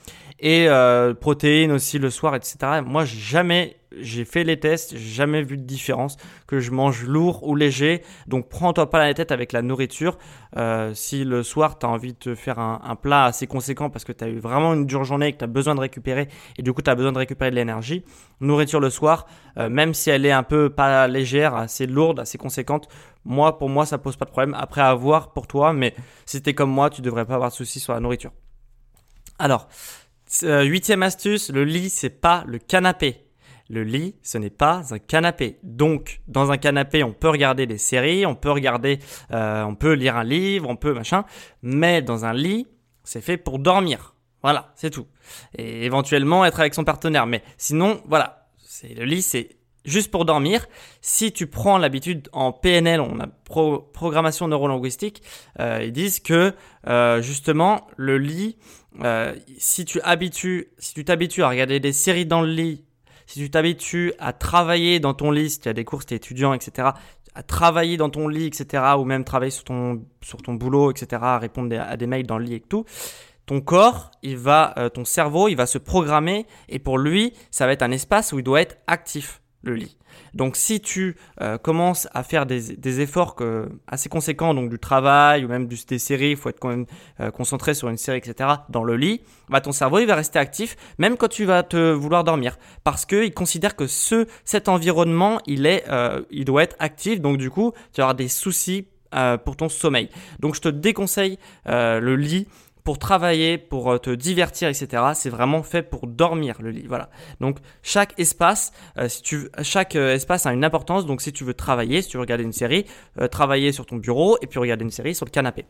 Et 0.41 0.69
euh, 0.69 1.15
protéines 1.15 1.73
aussi 1.73 1.99
le 1.99 2.11
soir, 2.11 2.35
etc. 2.35 2.81
Moi, 2.85 3.05
jamais 3.05 3.79
j'ai 4.01 4.25
fait 4.25 4.45
les 4.45 4.59
tests, 4.59 4.97
j'ai 4.97 5.15
jamais 5.15 5.43
vu 5.43 5.57
de 5.57 5.63
différence 5.63 6.17
que 6.47 6.61
je 6.61 6.71
mange 6.71 7.05
lourd 7.05 7.47
ou 7.47 7.55
léger. 7.55 8.03
Donc 8.27 8.49
prends-toi 8.49 8.91
pas 8.91 8.99
la 8.99 9.15
tête 9.15 9.33
avec 9.33 9.53
la 9.53 9.63
nourriture. 9.63 10.19
Euh, 10.57 10.93
si 10.95 11.25
le 11.25 11.43
soir 11.43 11.79
tu 11.79 11.87
as 11.87 11.89
envie 11.89 12.13
de 12.13 12.19
te 12.19 12.35
faire 12.35 12.59
un, 12.59 12.97
plat 12.97 13.25
assez 13.25 13.47
conséquent 13.47 13.91
parce 13.91 14.05
que 14.05 14.13
tu 14.13 14.25
as 14.25 14.29
eu 14.29 14.39
vraiment 14.39 14.75
une 14.75 14.87
dure 14.87 15.05
journée 15.05 15.29
et 15.29 15.33
que 15.33 15.39
tu 15.39 15.45
as 15.45 15.49
besoin 15.49 15.75
de 15.75 15.81
récupérer 15.81 16.29
et 16.57 16.63
du 16.63 16.73
coup 16.73 16.83
tu 16.83 16.91
as 16.91 16.95
besoin 16.95 17.13
de 17.13 17.19
récupérer 17.19 17.51
de 17.51 17.57
l'énergie, 17.57 18.05
nourriture 18.41 18.81
le 18.81 18.91
soir, 18.91 19.27
euh, 19.59 19.69
même 19.69 19.95
si 19.95 20.11
elle 20.11 20.27
est 20.27 20.33
un 20.33 20.43
peu 20.43 20.71
pas 20.71 21.07
légère, 21.07 21.55
assez 21.55 21.87
lourde, 21.87 22.21
assez 22.21 22.39
conséquente, 22.39 22.89
moi 23.25 23.59
pour 23.59 23.69
moi 23.69 23.87
ça 23.87 23.99
pose 23.99 24.17
pas 24.17 24.25
de 24.25 24.31
problème. 24.31 24.55
Après 24.59 24.81
à 24.81 24.95
voir 24.95 25.33
pour 25.33 25.47
toi, 25.47 25.73
mais 25.73 25.95
si 26.27 26.43
t'es 26.43 26.55
comme 26.55 26.71
moi, 26.71 26.91
tu 26.91 27.03
devrais 27.03 27.25
pas 27.25 27.35
avoir 27.35 27.51
de 27.51 27.55
soucis 27.55 27.81
sur 27.81 27.93
la 27.93 28.01
nourriture. 28.01 28.33
Alors, 29.39 29.69
euh, 30.43 30.63
huitième 30.63 31.03
astuce, 31.03 31.51
le 31.51 31.65
lit 31.65 31.91
c'est 31.91 32.21
pas 32.21 32.45
le 32.47 32.59
canapé. 32.59 33.25
Le 33.71 33.83
lit, 33.83 34.15
ce 34.23 34.39
n'est 34.39 34.49
pas 34.49 34.95
un 34.95 34.99
canapé. 34.99 35.59
Donc, 35.63 36.23
dans 36.27 36.51
un 36.51 36.57
canapé, 36.57 37.05
on 37.05 37.13
peut 37.13 37.29
regarder 37.29 37.67
des 37.67 37.77
séries, 37.77 38.25
on 38.25 38.35
peut 38.35 38.51
regarder, 38.51 38.99
euh, 39.31 39.63
on 39.63 39.75
peut 39.75 39.93
lire 39.93 40.17
un 40.17 40.25
livre, 40.25 40.71
on 40.71 40.77
peut 40.77 40.95
machin. 40.95 41.25
Mais 41.61 42.01
dans 42.01 42.25
un 42.25 42.33
lit, 42.33 42.67
c'est 43.05 43.21
fait 43.21 43.37
pour 43.37 43.59
dormir. 43.59 44.15
Voilà, 44.43 44.73
c'est 44.75 44.89
tout. 44.89 45.07
Et 45.57 45.85
éventuellement 45.85 46.47
être 46.47 46.61
avec 46.61 46.73
son 46.73 46.85
partenaire. 46.85 47.27
Mais 47.27 47.43
sinon, 47.59 48.01
voilà, 48.07 48.49
c'est 48.65 48.95
le 48.95 49.05
lit, 49.05 49.21
c'est 49.21 49.58
juste 49.85 50.11
pour 50.11 50.25
dormir. 50.25 50.67
Si 51.01 51.33
tu 51.33 51.47
prends 51.47 51.79
l'habitude 51.79 52.29
en 52.33 52.53
PNL, 52.53 53.01
on 53.01 53.19
a 53.21 53.27
programmation 53.27 54.49
neurolinguistique, 54.49 55.23
euh, 55.61 55.83
ils 55.85 55.93
disent 55.93 56.21
que 56.21 56.55
euh, 56.87 57.23
justement 57.23 57.87
le 57.97 58.19
lit, 58.19 58.57
euh, 59.03 59.35
si 59.59 59.85
tu 59.85 60.01
habitues, 60.03 60.69
si 60.79 60.95
tu 60.95 61.05
t'habitues 61.05 61.43
à 61.43 61.49
regarder 61.49 61.81
des 61.81 61.93
séries 61.93 62.27
dans 62.27 62.43
le 62.43 62.51
lit, 62.51 62.85
si 63.27 63.41
tu 63.41 63.51
t'habitues 63.51 64.13
à 64.19 64.33
travailler 64.33 65.01
dans 65.01 65.15
ton 65.15 65.31
lit, 65.31 65.51
si 65.51 65.61
tu 65.61 65.69
as 65.69 65.73
des 65.73 65.85
cours, 65.85 66.03
si 66.03 66.09
tu 66.09 66.15
es 66.15 66.17
étudiant, 66.17 66.55
etc., 66.55 66.89
à 67.35 67.43
travailler 67.43 67.97
dans 67.97 68.11
ton 68.11 68.27
lit, 68.27 68.47
etc., 68.47 68.83
ou 68.99 69.05
même 69.05 69.23
travailler 69.23 69.51
sur 69.51 69.65
ton, 69.65 70.03
sur 70.23 70.43
ton 70.43 70.55
boulot, 70.55 70.91
etc., 70.91 71.23
à 71.23 71.39
répondre 71.39 71.79
à 71.79 71.97
des 71.97 72.07
mails 72.07 72.27
dans 72.27 72.39
le 72.39 72.45
lit 72.45 72.55
et 72.55 72.61
tout, 72.61 72.85
ton 73.47 73.61
corps, 73.61 74.11
il 74.23 74.37
va, 74.37 74.75
ton 74.93 75.05
cerveau, 75.05 75.49
il 75.49 75.55
va 75.55 75.67
se 75.67 75.79
programmer 75.79 76.47
et 76.69 76.79
pour 76.79 76.99
lui, 76.99 77.33
ça 77.51 77.67
va 77.67 77.73
être 77.73 77.83
un 77.83 77.93
espace 77.93 78.33
où 78.33 78.39
il 78.39 78.43
doit 78.43 78.61
être 78.61 78.79
actif 78.87 79.41
le 79.63 79.75
lit. 79.75 79.97
Donc 80.35 80.57
si 80.57 80.81
tu 80.81 81.17
euh, 81.41 81.59
commences 81.59 82.09
à 82.13 82.23
faire 82.23 82.47
des, 82.47 83.01
efforts 83.01 83.37
assez 83.87 84.09
conséquents, 84.09 84.55
donc 84.55 84.71
du 84.71 84.79
travail 84.79 85.45
ou 85.45 85.49
même 85.49 85.67
des 85.67 85.99
séries, 85.99 86.31
il 86.31 86.37
faut 86.37 86.49
être 86.49 86.61
quand 86.61 86.69
même 86.69 86.87
euh, 87.21 87.31
concentré 87.31 87.75
sur 87.75 87.89
une 87.89 87.97
série, 87.97 88.19
etc., 88.19 88.51
dans 88.69 88.85
le 88.85 88.97
lit, 88.97 89.21
bah, 89.49 89.61
ton 89.61 89.73
cerveau 89.73 89.99
il 89.99 90.07
va 90.07 90.15
rester 90.15 90.39
actif 90.39 90.77
même 90.99 91.17
quand 91.17 91.29
tu 91.29 91.45
vas 91.45 91.63
te 91.63 91.93
vouloir 91.93 92.25
dormir. 92.25 92.59
Parce 92.85 93.05
qu'il 93.05 93.33
considère 93.35 93.77
que 93.77 93.87
ce, 93.87 94.27
cet 94.45 94.69
environnement, 94.69 95.41
euh, 95.49 96.23
il 96.31 96.45
doit 96.45 96.63
être 96.63 96.77
actif, 96.79 97.21
donc 97.21 97.39
du 97.39 97.51
coup, 97.51 97.73
tu 97.93 98.01
avoir 98.01 98.15
des 98.15 98.29
soucis 98.29 98.87
pour 99.45 99.57
ton 99.57 99.71
sommeil. 99.71 100.11
Donc 100.39 100.55
je 100.55 100.61
te 100.61 100.69
déconseille 100.69 101.39
le 101.65 102.15
lit 102.15 102.47
pour 102.89 102.99
travailler, 102.99 103.59
pour 103.59 103.93
euh, 103.93 103.99
te 103.99 104.09
divertir, 104.09 104.67
etc. 104.71 105.03
C'est 105.13 105.29
vraiment 105.29 105.63
fait 105.63 105.83
pour 105.83 106.07
dormir 106.07 106.57
le 106.63 106.71
lit. 106.71 106.87
Voilà. 106.87 107.11
Donc 107.39 107.59
chaque 107.83 108.19
espace, 108.19 108.73
euh, 108.97 109.11
si 109.11 109.21
tu, 109.21 109.51
chaque 109.61 109.95
euh, 109.95 110.15
espace 110.15 110.47
a 110.47 110.55
une 110.55 110.65
importance. 110.65 111.05
Donc 111.05 111.21
si 111.21 111.31
tu 111.31 111.45
veux 111.45 111.53
travailler, 111.53 112.01
si 112.01 112.09
tu 112.09 112.17
veux 112.17 112.23
regarder 112.23 112.45
une 112.45 112.55
série, 112.55 112.87
travailler 113.31 113.73
sur 113.73 113.85
ton 113.85 113.97
bureau 113.97 114.39
et 114.41 114.47
puis 114.47 114.59
regarder 114.59 114.85
une 114.85 114.91
série 114.91 115.15
sur 115.15 115.27
le 115.27 115.31
canapé 115.31 115.67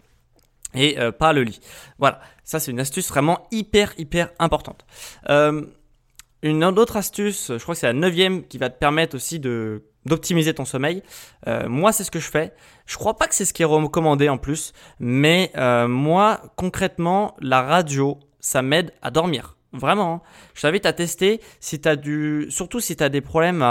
et 0.75 0.97
pas 1.19 1.33
le 1.33 1.43
lit. 1.43 1.59
Voilà. 1.99 2.21
Ça 2.45 2.61
c'est 2.61 2.71
une 2.71 2.79
astuce 2.79 3.09
vraiment 3.09 3.49
hyper 3.51 3.95
hyper 3.99 4.31
importante. 4.39 4.87
une 5.29 6.65
autre 6.65 6.97
astuce, 6.97 7.49
je 7.49 7.61
crois 7.61 7.75
que 7.75 7.81
c'est 7.81 7.89
la 7.89 7.95
neuvième 7.95 8.47
qui 8.47 8.59
va 8.59 8.71
te 8.71 8.79
permettre 8.79 9.17
aussi 9.17 9.41
de 9.41 9.83
d'optimiser 10.09 10.55
ton 10.55 10.65
sommeil. 10.65 11.03
Euh, 11.47 11.69
moi, 11.69 11.93
c'est 11.93 12.05
ce 12.05 12.11
que 12.11 12.19
je 12.19 12.29
fais. 12.31 12.53
Je 12.87 12.97
crois 12.97 13.17
pas 13.17 13.27
que 13.27 13.35
c'est 13.35 13.45
ce 13.45 13.53
qui 13.53 13.63
est 13.63 13.67
recommandé 13.67 14.29
en 14.29 14.39
plus, 14.39 14.73
mais 14.99 15.53
euh, 15.57 15.87
moi, 15.89 16.41
concrètement, 16.57 17.37
la 17.41 17.63
radio, 17.63 18.19
ça 18.41 18.63
m'aide 18.63 18.93
à 19.03 19.11
dormir. 19.11 19.57
Vraiment. 19.73 20.15
Hein. 20.15 20.21
Je 20.55 20.63
t'invite 20.63 20.87
à 20.87 20.93
tester 20.93 21.41
si 21.61 21.81
tu 21.81 21.89
as 21.89 21.97
du, 21.97 22.47
surtout 22.51 22.81
si 22.81 22.97
tu 22.97 23.05
as 23.05 23.11
des 23.11 23.21
problèmes 23.21 23.63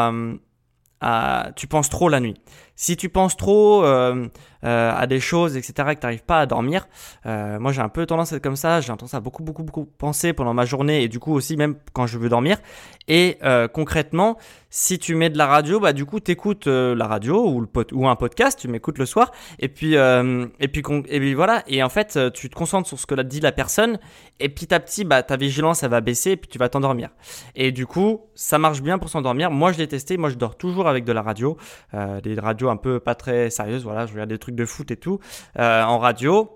à, 1.02 1.52
tu 1.56 1.68
penses 1.68 1.90
trop 1.90 2.10
la 2.10 2.20
nuit. 2.20 2.36
Si 2.80 2.96
tu 2.96 3.10
penses 3.10 3.36
trop 3.36 3.84
euh, 3.84 4.28
euh, 4.64 4.94
à 4.96 5.08
des 5.08 5.20
choses, 5.20 5.58
etc., 5.58 5.74
et 5.90 5.96
que 5.96 6.00
tu 6.00 6.06
n'arrives 6.06 6.24
pas 6.24 6.42
à 6.42 6.46
dormir, 6.46 6.88
euh, 7.26 7.58
moi 7.58 7.72
j'ai 7.72 7.82
un 7.82 7.90
peu 7.90 8.06
tendance 8.06 8.34
à 8.34 8.36
être 8.36 8.44
comme 8.44 8.56
ça, 8.56 8.82
j'ai 8.82 8.90
tendance 8.90 9.16
à 9.16 9.20
beaucoup, 9.20 9.42
beaucoup, 9.42 9.64
beaucoup 9.64 9.86
penser 9.86 10.32
pendant 10.32 10.54
ma 10.54 10.64
journée 10.64 11.02
et 11.02 11.08
du 11.08 11.18
coup 11.18 11.34
aussi 11.34 11.58
même 11.58 11.76
quand 11.94 12.06
je 12.06 12.20
veux 12.20 12.30
dormir. 12.30 12.60
Et 13.08 13.40
concrètement, 13.74 14.38
si 14.70 15.00
tu 15.00 15.16
mets 15.16 15.30
de 15.30 15.38
la 15.38 15.48
radio, 15.48 15.80
bah 15.80 15.94
du 15.94 16.06
coup 16.06 16.20
tu 16.20 16.32
écoutes 16.32 16.68
euh, 16.68 16.94
la 16.94 17.08
radio 17.08 17.50
ou, 17.94 18.08
un 18.08 18.16
podcast, 18.16 18.60
tu 18.60 18.68
m'écoutes 18.68 18.98
le 18.98 19.06
soir 19.06 19.32
et 19.60 19.70
puis, 19.70 19.94
et, 19.96 20.68
puis, 20.68 20.84
et 21.08 21.20
puis 21.20 21.34
voilà. 21.34 21.64
Et 21.68 21.82
en 21.82 21.90
fait, 21.90 22.20
tu 22.34 22.50
te 22.50 22.56
concentres 22.56 22.88
sur 22.88 23.00
ce 23.00 23.08
que 23.08 23.20
dit 23.22 23.40
la 23.40 23.54
personne 23.54 23.98
et 24.40 24.50
petit 24.50 24.74
à 24.74 24.80
petit, 24.80 25.04
bah, 25.04 25.24
ta 25.24 25.38
vigilance 25.38 25.82
elle 25.82 25.90
va 25.90 26.02
baisser 26.02 26.32
et 26.32 26.38
puis 26.38 26.50
tu 26.50 26.60
vas 26.60 26.70
t'endormir. 26.70 27.10
Et 27.56 27.72
du 27.72 27.88
coup, 27.88 28.22
ça 28.36 28.60
marche 28.60 28.82
bien 28.82 29.00
pour 29.00 29.10
s'endormir. 29.10 29.50
Moi 29.50 29.72
je 29.72 29.78
l'ai 29.78 29.88
testé, 29.88 30.18
moi 30.18 30.30
je 30.30 30.36
dors 30.36 30.58
toujours 30.58 30.88
avec 30.88 31.06
de 31.06 31.14
la 31.14 31.22
radio, 31.22 31.58
des 31.94 32.40
radios 32.40 32.67
un 32.70 32.78
peu 32.78 33.00
pas 33.00 33.16
très 33.16 33.50
sérieuse. 33.50 33.84
Voilà, 33.84 34.06
je 34.06 34.14
regarde 34.14 34.30
des 34.30 34.40
trucs 34.40 34.56
de 34.56 34.66
foot 34.66 34.92
et 34.92 34.98
tout 34.98 35.20
euh, 35.60 35.84
en 35.84 36.00
radio. 36.00 36.54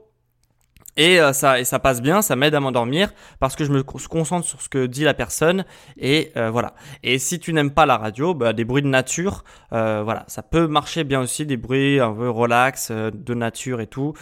Et 0.97 1.21
euh, 1.21 1.31
ça, 1.31 1.57
et 1.57 1.63
passe 1.81 2.01
bien, 2.01 2.21
ça 2.21 2.35
m'aide 2.35 2.53
à 2.53 2.59
m'endormir 2.59 3.13
parce 3.39 3.55
que 3.55 3.63
je 3.63 3.71
me 3.71 3.81
concentre 3.81 4.45
sur 4.45 4.61
ce 4.61 4.67
que 4.67 4.85
dit 4.85 5.05
la 5.05 5.13
personne 5.13 5.63
et 5.97 6.33
euh, 6.35 6.49
voilà. 6.49 6.73
Et 7.01 7.17
si 7.17 7.39
tu 7.39 7.53
n'aimes 7.53 7.71
pas 7.71 7.85
la 7.85 7.97
radio, 7.97 8.33
bah, 8.33 8.51
des 8.51 8.65
bruits 8.65 8.81
de 8.81 8.89
nature, 8.89 9.45
voilà, 9.71 10.25
ça 10.27 10.43
peut 10.43 10.67
marcher 10.67 11.05
bien 11.05 11.21
aussi, 11.21 11.45
des 11.45 11.55
bruits 11.55 12.01
un 12.01 12.11
peu 12.11 12.29
relax 12.29 12.91
de 12.91 13.33
nature 13.33 13.79
et 13.79 13.87
tout. 13.87 14.13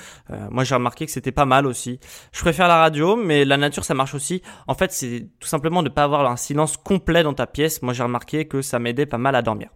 moi 0.51 0.63
j'ai 0.63 0.75
remarqué 0.75 1.07
que 1.07 1.11
c'était 1.11 1.31
pas 1.31 1.45
mal 1.45 1.65
aussi. 1.65 1.99
Je 2.31 2.41
préfère 2.41 2.67
la 2.67 2.77
radio, 2.77 3.15
mais 3.15 3.45
la 3.45 3.57
nature 3.57 3.83
ça 3.83 3.95
marche 3.95 4.13
aussi. 4.13 4.43
En 4.67 4.75
fait, 4.75 4.91
c'est 4.91 5.27
tout 5.39 5.47
simplement 5.47 5.81
de 5.81 5.89
ne 5.89 5.93
pas 5.93 6.03
avoir 6.03 6.29
un 6.29 6.37
silence 6.37 6.77
complet 6.77 7.23
dans 7.23 7.33
ta 7.33 7.47
pièce. 7.47 7.81
Moi 7.81 7.93
j'ai 7.93 8.03
remarqué 8.03 8.47
que 8.47 8.61
ça 8.61 8.77
m'aidait 8.77 9.07
pas 9.07 9.17
mal 9.17 9.35
à 9.35 9.41
dormir. 9.41 9.69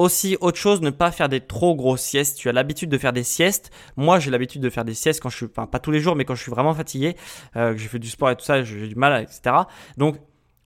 Aussi, 0.00 0.36
autre 0.40 0.58
chose, 0.58 0.80
ne 0.80 0.90
pas 0.90 1.10
faire 1.10 1.28
des 1.28 1.40
trop 1.40 1.76
grosses 1.76 2.00
siestes. 2.00 2.38
Tu 2.38 2.48
as 2.48 2.52
l'habitude 2.52 2.88
de 2.88 2.98
faire 2.98 3.12
des 3.12 3.22
siestes. 3.22 3.70
Moi, 3.96 4.18
j'ai 4.18 4.30
l'habitude 4.30 4.62
de 4.62 4.70
faire 4.70 4.84
des 4.84 4.94
siestes 4.94 5.20
quand 5.20 5.28
je 5.28 5.36
suis, 5.36 5.46
enfin, 5.46 5.66
pas 5.66 5.78
tous 5.78 5.90
les 5.90 6.00
jours, 6.00 6.16
mais 6.16 6.24
quand 6.24 6.34
je 6.34 6.42
suis 6.42 6.50
vraiment 6.50 6.74
fatigué, 6.74 7.16
euh, 7.56 7.72
que 7.72 7.78
j'ai 7.78 7.88
fait 7.88 7.98
du 7.98 8.08
sport 8.08 8.30
et 8.30 8.36
tout 8.36 8.44
ça, 8.44 8.62
j'ai 8.62 8.88
du 8.88 8.94
mal, 8.94 9.22
etc. 9.22 9.54
Donc, 9.98 10.16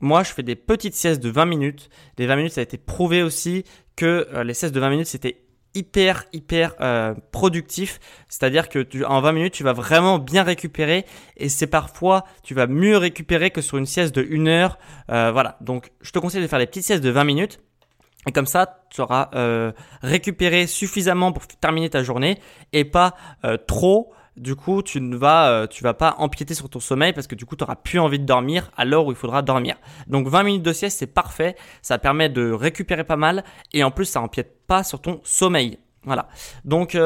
moi, 0.00 0.22
je 0.22 0.32
fais 0.32 0.42
des 0.42 0.54
petites 0.54 0.94
siestes 0.94 1.22
de 1.22 1.30
20 1.30 1.46
minutes. 1.46 1.88
Les 2.16 2.26
20 2.26 2.36
minutes, 2.36 2.52
ça 2.52 2.60
a 2.60 2.64
été 2.64 2.78
prouvé 2.78 3.22
aussi 3.22 3.64
que 3.96 4.28
euh, 4.32 4.44
les 4.44 4.54
siestes 4.54 4.74
de 4.74 4.80
20 4.80 4.90
minutes, 4.90 5.06
c'était 5.08 5.40
hyper 5.76 6.26
hyper 6.32 6.76
euh, 6.80 7.14
productif 7.32 7.98
c'est 8.28 8.44
à 8.44 8.50
dire 8.50 8.68
que 8.68 8.86
en 9.06 9.20
20 9.20 9.32
minutes 9.32 9.54
tu 9.54 9.64
vas 9.64 9.72
vraiment 9.72 10.20
bien 10.20 10.44
récupérer 10.44 11.04
et 11.36 11.48
c'est 11.48 11.66
parfois 11.66 12.22
tu 12.44 12.54
vas 12.54 12.68
mieux 12.68 12.96
récupérer 12.96 13.50
que 13.50 13.60
sur 13.60 13.76
une 13.78 13.86
sieste 13.86 14.14
de 14.14 14.22
1 14.22 14.46
heure 14.46 14.78
voilà 15.08 15.58
donc 15.62 15.90
je 16.00 16.12
te 16.12 16.20
conseille 16.20 16.42
de 16.42 16.46
faire 16.46 16.60
des 16.60 16.66
petites 16.66 16.84
siestes 16.84 17.02
de 17.02 17.10
20 17.10 17.24
minutes 17.24 17.60
et 18.26 18.32
comme 18.32 18.46
ça, 18.46 18.82
tu 18.90 19.00
auras 19.00 19.30
euh, 19.34 19.72
récupéré 20.02 20.66
suffisamment 20.66 21.32
pour 21.32 21.46
terminer 21.46 21.90
ta 21.90 22.02
journée 22.02 22.38
et 22.72 22.84
pas 22.84 23.14
euh, 23.44 23.56
trop. 23.56 24.12
Du 24.36 24.56
coup, 24.56 24.82
tu 24.82 25.00
ne 25.00 25.16
vas, 25.16 25.48
euh, 25.48 25.66
tu 25.68 25.84
vas 25.84 25.94
pas 25.94 26.16
empiéter 26.18 26.54
sur 26.54 26.68
ton 26.68 26.80
sommeil 26.80 27.12
parce 27.12 27.28
que 27.28 27.36
du 27.36 27.46
coup, 27.46 27.54
tu 27.54 27.62
auras 27.62 27.76
plus 27.76 28.00
envie 28.00 28.18
de 28.18 28.24
dormir 28.24 28.70
à 28.76 28.84
l'heure 28.84 29.06
où 29.06 29.12
il 29.12 29.16
faudra 29.16 29.42
dormir. 29.42 29.76
Donc 30.08 30.26
20 30.26 30.42
minutes 30.42 30.62
de 30.62 30.72
sieste, 30.72 30.98
c'est 30.98 31.06
parfait. 31.06 31.54
Ça 31.82 31.98
permet 31.98 32.28
de 32.28 32.50
récupérer 32.50 33.04
pas 33.04 33.16
mal 33.16 33.44
et 33.72 33.84
en 33.84 33.90
plus, 33.90 34.06
ça 34.06 34.20
empiète 34.20 34.66
pas 34.66 34.82
sur 34.82 35.00
ton 35.00 35.20
sommeil. 35.22 35.78
Voilà. 36.02 36.28
Donc 36.64 36.98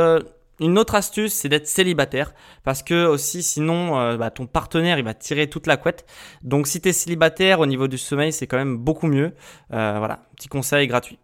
une 0.61 0.79
autre 0.79 0.95
astuce, 0.95 1.35
c'est 1.35 1.49
d'être 1.49 1.67
célibataire 1.67 2.33
parce 2.65 2.83
que 2.83 3.07
aussi 3.07 3.43
sinon 3.43 3.99
euh, 3.99 4.17
bah, 4.17 4.31
ton 4.31 4.47
partenaire 4.47 4.99
il 4.99 5.05
va 5.05 5.15
tirer 5.15 5.49
toute 5.49 5.67
la 5.67 5.77
couette. 5.77 6.05
Donc 6.43 6.67
si 6.67 6.81
tu 6.81 6.93
célibataire 6.93 7.61
au 7.61 7.67
niveau 7.67 7.89
du 7.89 7.99
sommeil, 7.99 8.33
c'est 8.33 8.47
quand 8.47 8.57
même 8.57 8.77
beaucoup 8.77 9.07
mieux. 9.07 9.35
Euh, 9.73 9.97
voilà, 9.99 10.25
petit 10.37 10.49
conseil 10.49 10.87
gratuit. 10.87 11.19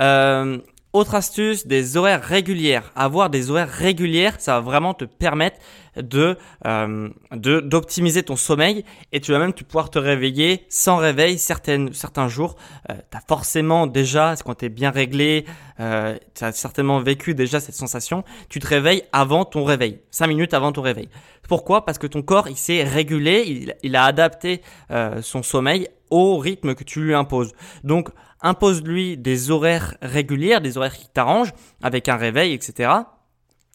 Euh, 0.00 0.58
autre 0.92 1.14
astuce, 1.14 1.66
des 1.66 1.96
horaires 1.96 2.22
régulières. 2.22 2.92
Avoir 2.94 3.30
des 3.30 3.50
horaires 3.50 3.70
régulières, 3.70 4.36
ça 4.38 4.54
va 4.54 4.60
vraiment 4.60 4.94
te 4.94 5.04
permettre 5.04 5.58
de 5.96 6.38
euh, 6.66 7.08
d'optimiser 7.32 8.22
ton 8.22 8.36
sommeil 8.36 8.84
et 9.12 9.20
tu 9.20 9.32
vas 9.32 9.38
même 9.38 9.52
pouvoir 9.52 9.90
te 9.90 9.98
réveiller 9.98 10.64
sans 10.70 10.96
réveil 10.96 11.38
certaines 11.38 11.92
certains 11.92 12.28
jours. 12.28 12.56
Euh, 12.90 12.94
tu 13.10 13.16
as 13.16 13.20
forcément 13.26 13.86
déjà, 13.86 14.34
quand 14.44 14.54
tu 14.54 14.66
es 14.66 14.68
bien 14.68 14.90
réglé, 14.90 15.44
euh, 15.80 16.16
tu 16.34 16.44
as 16.44 16.52
certainement 16.52 17.00
vécu 17.00 17.34
déjà 17.34 17.60
cette 17.60 17.74
sensation, 17.74 18.24
tu 18.48 18.58
te 18.58 18.66
réveilles 18.66 19.02
avant 19.12 19.44
ton 19.44 19.64
réveil, 19.64 20.00
5 20.10 20.26
minutes 20.26 20.54
avant 20.54 20.72
ton 20.72 20.82
réveil. 20.82 21.08
Pourquoi? 21.48 21.84
Parce 21.84 21.98
que 21.98 22.06
ton 22.06 22.22
corps, 22.22 22.48
il 22.48 22.56
s'est 22.56 22.84
régulé, 22.84 23.44
il, 23.46 23.74
il, 23.82 23.96
a 23.96 24.04
adapté 24.04 24.62
euh, 24.90 25.20
son 25.22 25.42
sommeil 25.42 25.88
au 26.10 26.38
rythme 26.38 26.74
que 26.74 26.84
tu 26.84 27.00
lui 27.00 27.14
imposes. 27.14 27.52
Donc 27.84 28.10
impose-lui 28.42 29.16
des 29.16 29.50
horaires 29.50 29.96
réguliers, 30.02 30.60
des 30.60 30.76
horaires 30.76 30.96
qui 30.96 31.08
t'arrangent, 31.08 31.52
avec 31.82 32.08
un 32.08 32.16
réveil, 32.16 32.52
etc. 32.52 32.90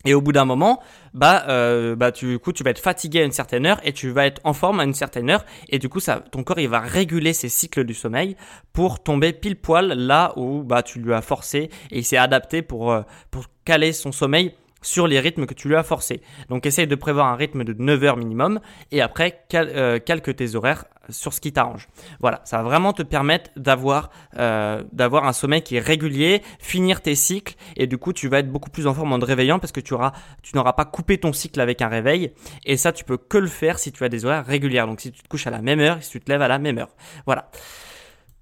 Et 0.05 0.13
au 0.13 0.21
bout 0.21 0.31
d'un 0.31 0.45
moment, 0.45 0.81
bah, 1.13 1.45
euh, 1.50 1.95
bah, 1.95 2.12
tu, 2.12 2.27
du 2.27 2.39
coup, 2.39 2.53
tu 2.53 2.63
vas 2.63 2.69
être 2.69 2.79
fatigué 2.79 3.21
à 3.21 3.24
une 3.24 3.31
certaine 3.31 3.65
heure 3.65 3.81
et 3.83 3.93
tu 3.93 4.09
vas 4.09 4.27
être 4.27 4.39
en 4.43 4.53
forme 4.53 4.79
à 4.79 4.83
une 4.83 4.93
certaine 4.93 5.29
heure. 5.29 5.43
Et 5.69 5.79
du 5.79 5.89
coup, 5.89 6.00
ça, 6.00 6.24
ton 6.31 6.43
corps, 6.43 6.59
il 6.59 6.69
va 6.69 6.79
réguler 6.79 7.33
ses 7.33 7.50
cycles 7.50 7.83
du 7.83 7.93
sommeil 7.93 8.38
pour 8.74 9.01
tomber 9.01 9.33
pile 9.33 9.55
poil 9.55 9.88
là 9.88 10.33
où 10.38 10.63
bah, 10.63 10.83
tu 10.83 11.00
lui 11.00 11.13
as 11.13 11.21
forcé 11.21 11.69
et 11.91 11.97
il 11.97 12.05
s'est 12.05 12.17
adapté 12.17 12.62
pour, 12.62 12.91
euh, 12.91 13.01
pour 13.31 13.45
caler 13.65 13.91
son 13.91 14.12
sommeil 14.12 14.53
sur 14.81 15.07
les 15.07 15.19
rythmes 15.19 15.45
que 15.45 15.53
tu 15.53 15.67
lui 15.67 15.75
as 15.75 15.83
forcés. 15.83 16.21
Donc 16.50 16.65
essaye 16.65 16.88
de 16.88 16.95
prévoir 16.95 17.27
un 17.27 17.36
rythme 17.36 17.63
de 17.63 17.74
9 17.74 18.03
heures 18.03 18.17
minimum 18.17 18.59
et 18.91 19.01
après 19.01 19.43
euh, 19.55 20.00
calque 20.00 20.36
tes 20.36 20.55
horaires 20.55 20.86
sur 21.10 21.34
ce 21.34 21.42
qui 21.42 21.54
t'arrange. 21.54 21.88
Voilà, 22.20 22.42
ça 22.44 22.58
va 22.58 22.64
vraiment 22.64 22.94
te 22.94 23.04
permettre 23.04 23.50
d'avoir 23.56 24.10
euh, 24.38 24.84
d'avoir 24.92 25.26
un 25.26 25.34
sommeil 25.34 25.62
qui 25.62 25.76
est 25.78 25.80
régulier, 25.80 26.42
finir 26.60 27.02
tes 27.02 27.16
cycles 27.16 27.56
et 27.76 27.88
du 27.88 27.98
coup 27.98 28.14
tu 28.14 28.28
vas 28.28 28.40
être 28.40 28.52
beaucoup 28.52 28.70
plus 28.70 28.88
en 28.88 28.94
forme 28.94 29.14
en 29.14 29.20
te 29.20 29.26
réveillant 29.26 29.60
parce 29.60 29.72
que 29.72 29.80
tu 29.80 29.94
auras 29.94 30.14
tu 30.44 30.56
n'auras 30.56 30.74
pas 30.74 30.86
coupé 30.86 31.18
ton 31.18 31.34
cycle 31.34 31.60
avec 31.60 31.82
un 31.82 31.88
réveil 31.88 32.32
et 32.66 32.78
ça 32.78 32.92
tu 32.92 33.04
peux 33.04 33.18
que 33.18 33.38
le 33.38 33.48
faire 33.48 33.80
si 33.80 33.92
tu 33.92 34.04
as 34.04 34.10
des 34.10 34.26
horaires 34.26 34.46
réguliers. 34.46 34.82
Donc 34.82 35.02
si 35.02 35.12
tu 35.12 35.22
te 35.22 35.28
couches 35.28 35.48
à 35.48 35.52
la 35.52 35.62
même 35.62 35.80
heure, 35.80 35.98
si 36.02 36.12
tu 36.12 36.20
te 36.20 36.32
lèves 36.32 36.42
à 36.42 36.48
la 36.48 36.60
même 36.60 36.78
heure. 36.78 36.90
Voilà. 37.26 37.50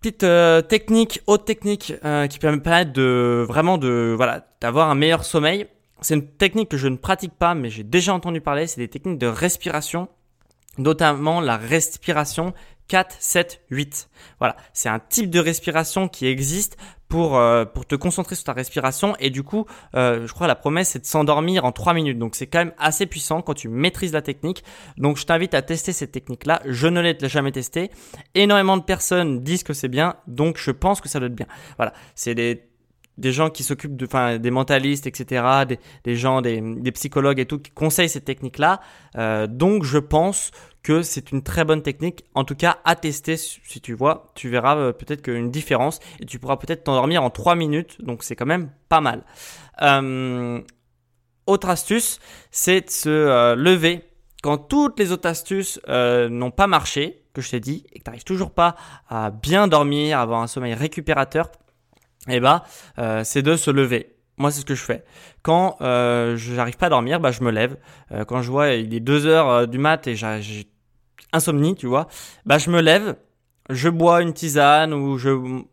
petite 0.01 0.23
euh, 0.23 0.61
technique, 0.61 1.21
haute 1.27 1.45
technique 1.45 1.93
euh, 2.03 2.27
qui 2.27 2.39
peut 2.39 2.51
me 2.51 2.61
permettre 2.61 2.93
de 2.93 3.45
vraiment 3.47 3.77
de 3.77 4.13
voilà 4.15 4.45
d'avoir 4.61 4.89
un 4.89 4.95
meilleur 4.95 5.23
sommeil. 5.23 5.67
C'est 6.01 6.15
une 6.15 6.27
technique 6.27 6.69
que 6.69 6.77
je 6.77 6.87
ne 6.87 6.97
pratique 6.97 7.33
pas, 7.33 7.55
mais 7.55 7.69
j'ai 7.69 7.83
déjà 7.83 8.13
entendu 8.13 8.41
parler. 8.41 8.67
C'est 8.67 8.81
des 8.81 8.89
techniques 8.89 9.17
de 9.17 9.27
respiration, 9.27 10.09
notamment 10.77 11.41
la 11.41 11.57
respiration 11.57 12.53
4, 12.87 13.15
7, 13.19 13.61
8. 13.71 14.09
Voilà, 14.39 14.55
c'est 14.73 14.89
un 14.89 14.99
type 14.99 15.29
de 15.29 15.39
respiration 15.39 16.07
qui 16.07 16.27
existe 16.27 16.77
pour, 17.07 17.37
euh, 17.37 17.65
pour 17.65 17.85
te 17.85 17.95
concentrer 17.95 18.35
sur 18.35 18.45
ta 18.45 18.53
respiration 18.53 19.15
et 19.19 19.29
du 19.29 19.43
coup, 19.43 19.65
euh, 19.95 20.25
je 20.27 20.33
crois 20.33 20.47
la 20.47 20.55
promesse 20.55 20.89
c'est 20.89 20.99
de 20.99 21.05
s'endormir 21.05 21.65
en 21.65 21.71
3 21.71 21.93
minutes. 21.93 22.19
Donc 22.19 22.35
c'est 22.35 22.47
quand 22.47 22.59
même 22.59 22.73
assez 22.77 23.05
puissant 23.05 23.41
quand 23.41 23.53
tu 23.53 23.69
maîtrises 23.69 24.13
la 24.13 24.21
technique. 24.21 24.63
Donc 24.97 25.17
je 25.17 25.25
t'invite 25.25 25.53
à 25.53 25.61
tester 25.61 25.93
cette 25.93 26.11
technique-là. 26.11 26.61
Je 26.65 26.87
ne 26.87 27.01
l'ai 27.01 27.17
jamais 27.27 27.51
testée. 27.51 27.89
Énormément 28.33 28.77
de 28.77 28.83
personnes 28.83 29.43
disent 29.43 29.63
que 29.63 29.73
c'est 29.73 29.87
bien, 29.87 30.15
donc 30.27 30.57
je 30.57 30.71
pense 30.71 31.01
que 31.01 31.09
ça 31.09 31.19
doit 31.19 31.27
être 31.27 31.35
bien. 31.35 31.47
Voilà, 31.77 31.93
c'est 32.15 32.35
des 32.35 32.67
des 33.17 33.31
gens 33.31 33.49
qui 33.49 33.63
s'occupent 33.63 33.95
de, 33.95 34.05
enfin, 34.05 34.37
des 34.37 34.51
mentalistes, 34.51 35.07
etc., 35.07 35.65
des, 35.67 35.79
des 36.03 36.15
gens, 36.15 36.41
des, 36.41 36.61
des, 36.61 36.91
psychologues 36.91 37.39
et 37.39 37.45
tout, 37.45 37.59
qui 37.59 37.71
conseillent 37.71 38.09
cette 38.09 38.25
technique-là. 38.25 38.81
Euh, 39.17 39.47
donc, 39.47 39.83
je 39.83 39.97
pense 39.97 40.51
que 40.83 41.01
c'est 41.01 41.31
une 41.31 41.41
très 41.41 41.65
bonne 41.65 41.81
technique. 41.81 42.25
En 42.35 42.43
tout 42.43 42.55
cas, 42.55 42.77
à 42.85 42.95
tester, 42.95 43.37
si 43.37 43.81
tu 43.81 43.93
vois, 43.93 44.31
tu 44.35 44.49
verras 44.49 44.75
euh, 44.75 44.91
peut-être 44.91 45.21
qu'une 45.21 45.49
différence 45.49 45.99
et 46.19 46.25
tu 46.25 46.39
pourras 46.39 46.57
peut-être 46.57 46.83
t'endormir 46.83 47.23
en 47.23 47.29
3 47.29 47.55
minutes. 47.55 48.03
Donc, 48.03 48.23
c'est 48.23 48.35
quand 48.35 48.45
même 48.45 48.69
pas 48.89 49.01
mal. 49.01 49.23
Euh, 49.81 50.61
autre 51.47 51.69
astuce, 51.69 52.19
c'est 52.51 52.81
de 52.81 52.89
se 52.89 53.09
euh, 53.09 53.55
lever 53.55 54.03
quand 54.41 54.57
toutes 54.57 54.99
les 54.99 55.11
autres 55.11 55.27
astuces 55.27 55.79
euh, 55.89 56.29
n'ont 56.29 56.51
pas 56.51 56.67
marché, 56.67 57.23
que 57.33 57.41
je 57.41 57.49
t'ai 57.49 57.59
dit, 57.59 57.85
et 57.91 57.99
que 57.99 58.03
tu 58.03 58.09
n'arrives 58.09 58.23
toujours 58.23 58.51
pas 58.51 58.75
à 59.09 59.31
bien 59.31 59.67
dormir, 59.67 60.19
avoir 60.19 60.41
un 60.41 60.47
sommeil 60.47 60.73
récupérateur 60.73 61.49
eh 62.27 62.39
ben, 62.39 62.61
euh, 62.99 63.23
c'est 63.23 63.41
de 63.41 63.55
se 63.55 63.71
lever. 63.71 64.15
Moi, 64.37 64.51
c'est 64.51 64.61
ce 64.61 64.65
que 64.65 64.75
je 64.75 64.83
fais. 64.83 65.03
Quand 65.43 65.77
euh, 65.81 66.35
je 66.35 66.53
pas 66.77 66.87
à 66.87 66.89
dormir, 66.89 67.19
bah, 67.19 67.31
je 67.31 67.43
me 67.43 67.51
lève. 67.51 67.77
Euh, 68.11 68.25
quand 68.25 68.41
je 68.41 68.51
vois 68.51 68.69
il 68.69 68.93
est 68.93 68.99
2 68.99 69.25
heures 69.25 69.49
euh, 69.49 69.65
du 69.65 69.77
mat 69.77 70.07
et 70.07 70.15
j'ai 70.15 70.67
insomnie, 71.31 71.75
tu 71.75 71.87
vois, 71.87 72.07
bah, 72.45 72.57
je 72.57 72.69
me 72.69 72.81
lève, 72.81 73.15
je 73.69 73.89
bois 73.89 74.21
une 74.21 74.33
tisane 74.33 74.93
ou 74.93 75.17
je 75.17 75.29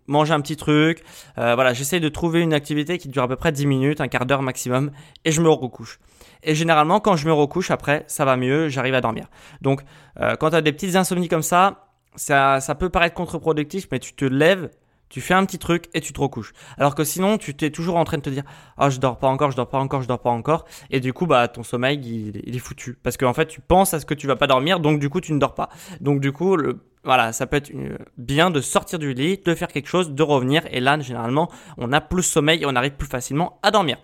mange 0.06 0.30
un 0.30 0.40
petit 0.40 0.56
truc. 0.56 1.02
Euh, 1.38 1.54
voilà, 1.54 1.72
j'essaye 1.72 2.00
de 2.00 2.08
trouver 2.08 2.40
une 2.40 2.54
activité 2.54 2.98
qui 2.98 3.08
dure 3.08 3.22
à 3.22 3.28
peu 3.28 3.36
près 3.36 3.52
10 3.52 3.66
minutes, 3.66 4.00
un 4.00 4.08
quart 4.08 4.26
d'heure 4.26 4.42
maximum, 4.42 4.90
et 5.24 5.32
je 5.32 5.40
me 5.40 5.48
recouche. 5.48 5.98
Et 6.42 6.54
généralement, 6.54 7.00
quand 7.00 7.16
je 7.16 7.26
me 7.26 7.32
recouche, 7.32 7.70
après, 7.70 8.04
ça 8.08 8.24
va 8.24 8.36
mieux, 8.36 8.68
j'arrive 8.68 8.94
à 8.94 9.00
dormir. 9.00 9.26
Donc, 9.60 9.82
euh, 10.20 10.36
quand 10.36 10.50
tu 10.50 10.56
as 10.56 10.62
des 10.62 10.72
petites 10.72 10.96
insomnies 10.96 11.28
comme 11.28 11.42
ça, 11.42 11.88
ça, 12.16 12.60
ça 12.60 12.74
peut 12.74 12.88
paraître 12.88 13.14
contre-productif, 13.14 13.86
mais 13.92 13.98
tu 13.98 14.12
te 14.14 14.24
lèves, 14.24 14.70
tu 15.12 15.20
fais 15.20 15.34
un 15.34 15.44
petit 15.44 15.58
truc 15.58 15.90
et 15.92 16.00
tu 16.00 16.14
te 16.14 16.20
recouches. 16.20 16.54
Alors 16.78 16.94
que 16.94 17.04
sinon, 17.04 17.36
tu 17.36 17.54
t'es 17.54 17.68
toujours 17.68 17.96
en 17.96 18.04
train 18.04 18.16
de 18.16 18.22
te 18.22 18.30
dire 18.30 18.44
"Ah, 18.78 18.86
oh, 18.86 18.90
je 18.90 18.98
dors 18.98 19.18
pas 19.18 19.28
encore, 19.28 19.50
je 19.50 19.56
dors 19.56 19.68
pas 19.68 19.78
encore, 19.78 20.00
je 20.00 20.08
dors 20.08 20.18
pas 20.18 20.30
encore" 20.30 20.64
et 20.90 21.00
du 21.00 21.12
coup 21.12 21.26
bah 21.26 21.48
ton 21.48 21.62
sommeil 21.62 22.00
il, 22.02 22.56
est 22.56 22.58
foutu 22.58 22.96
parce 23.02 23.18
qu'en 23.18 23.28
en 23.28 23.34
fait, 23.34 23.46
tu 23.46 23.60
penses 23.60 23.92
à 23.92 24.00
ce 24.00 24.06
que 24.06 24.14
tu 24.14 24.26
vas 24.26 24.36
pas 24.36 24.46
dormir 24.46 24.80
donc 24.80 25.00
du 25.00 25.10
coup, 25.10 25.20
tu 25.20 25.34
ne 25.34 25.38
dors 25.38 25.54
pas. 25.54 25.68
Donc 26.00 26.20
du 26.20 26.32
coup, 26.32 26.56
le, 26.56 26.80
voilà, 27.04 27.32
ça 27.34 27.46
peut 27.46 27.56
être 27.56 27.70
bien 28.16 28.50
de 28.50 28.62
sortir 28.62 28.98
du 28.98 29.12
lit, 29.12 29.38
de 29.44 29.54
faire 29.54 29.68
quelque 29.68 29.88
chose, 29.88 30.12
de 30.12 30.22
revenir 30.22 30.62
et 30.70 30.80
là 30.80 30.98
généralement, 30.98 31.50
on 31.76 31.92
a 31.92 32.00
plus 32.00 32.22
sommeil 32.22 32.62
et 32.62 32.66
on 32.66 32.74
arrive 32.74 32.92
plus 32.92 33.08
facilement 33.08 33.58
à 33.62 33.70
dormir. 33.70 33.98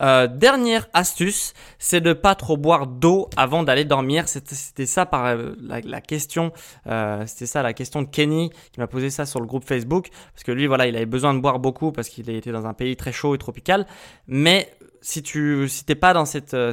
Euh, 0.00 0.26
dernière 0.26 0.88
astuce, 0.92 1.52
c'est 1.78 2.00
de 2.00 2.12
pas 2.12 2.34
trop 2.34 2.56
boire 2.56 2.86
d'eau 2.86 3.28
avant 3.36 3.62
d'aller 3.62 3.84
dormir. 3.84 4.28
C'était 4.28 4.86
ça 4.86 5.06
par 5.06 5.26
euh, 5.26 5.52
la, 5.60 5.80
la, 5.80 6.00
question, 6.00 6.52
euh, 6.86 7.24
c'était 7.26 7.46
ça 7.46 7.62
la 7.62 7.72
question 7.72 8.02
de 8.02 8.08
Kenny 8.08 8.50
qui 8.72 8.80
m'a 8.80 8.86
posé 8.86 9.10
ça 9.10 9.26
sur 9.26 9.40
le 9.40 9.46
groupe 9.46 9.64
Facebook 9.64 10.08
parce 10.34 10.44
que 10.44 10.52
lui 10.52 10.66
voilà, 10.66 10.86
il 10.86 10.96
avait 10.96 11.06
besoin 11.06 11.34
de 11.34 11.40
boire 11.40 11.58
beaucoup 11.58 11.92
parce 11.92 12.08
qu'il 12.08 12.30
était 12.30 12.52
dans 12.52 12.66
un 12.66 12.74
pays 12.74 12.96
très 12.96 13.12
chaud 13.12 13.34
et 13.34 13.38
tropical. 13.38 13.86
Mais 14.26 14.72
si 15.02 15.22
tu 15.22 15.68
si 15.68 15.84
t'es 15.84 15.94
pas 15.94 16.14
dans 16.14 16.24
cette 16.24 16.54
euh, 16.54 16.72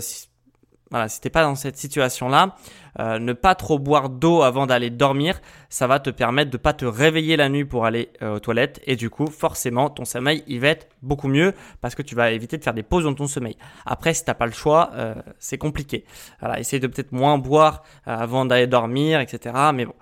voilà, 0.89 1.09
si 1.09 1.19
t'es 1.19 1.29
pas 1.29 1.43
dans 1.43 1.55
cette 1.55 1.77
situation 1.77 2.29
là, 2.29 2.55
euh, 2.99 3.19
ne 3.19 3.33
pas 3.33 3.55
trop 3.55 3.79
boire 3.79 4.09
d'eau 4.09 4.41
avant 4.41 4.65
d'aller 4.67 4.89
dormir, 4.89 5.39
ça 5.69 5.87
va 5.87 5.99
te 5.99 6.09
permettre 6.09 6.51
de 6.51 6.57
pas 6.57 6.73
te 6.73 6.85
réveiller 6.85 7.37
la 7.37 7.49
nuit 7.49 7.65
pour 7.65 7.85
aller 7.85 8.09
euh, 8.21 8.35
aux 8.35 8.39
toilettes 8.39 8.81
et 8.85 8.95
du 8.95 9.09
coup 9.09 9.27
forcément 9.27 9.89
ton 9.89 10.05
sommeil 10.05 10.43
il 10.47 10.59
va 10.59 10.69
être 10.69 10.87
beaucoup 11.01 11.27
mieux 11.27 11.53
parce 11.81 11.95
que 11.95 12.01
tu 12.01 12.15
vas 12.15 12.31
éviter 12.31 12.57
de 12.57 12.63
faire 12.63 12.73
des 12.73 12.83
pauses 12.83 13.03
dans 13.03 13.13
ton 13.13 13.27
sommeil. 13.27 13.57
Après 13.85 14.13
si 14.13 14.23
t'as 14.25 14.33
pas 14.33 14.45
le 14.45 14.51
choix, 14.51 14.91
euh, 14.93 15.15
c'est 15.39 15.57
compliqué. 15.57 16.05
Voilà, 16.39 16.59
essaye 16.59 16.79
de 16.79 16.87
peut-être 16.87 17.11
moins 17.11 17.37
boire 17.37 17.83
euh, 18.07 18.15
avant 18.15 18.45
d'aller 18.45 18.67
dormir, 18.67 19.19
etc. 19.19 19.55
Mais 19.73 19.85
bon, 19.85 19.93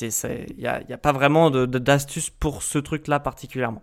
il 0.00 0.60
y 0.60 0.66
a, 0.66 0.82
y 0.88 0.92
a, 0.92 0.98
pas 0.98 1.12
vraiment 1.12 1.50
d'astuce 1.50 2.30
pour 2.30 2.62
ce 2.62 2.78
truc 2.78 3.08
là 3.08 3.20
particulièrement. 3.20 3.82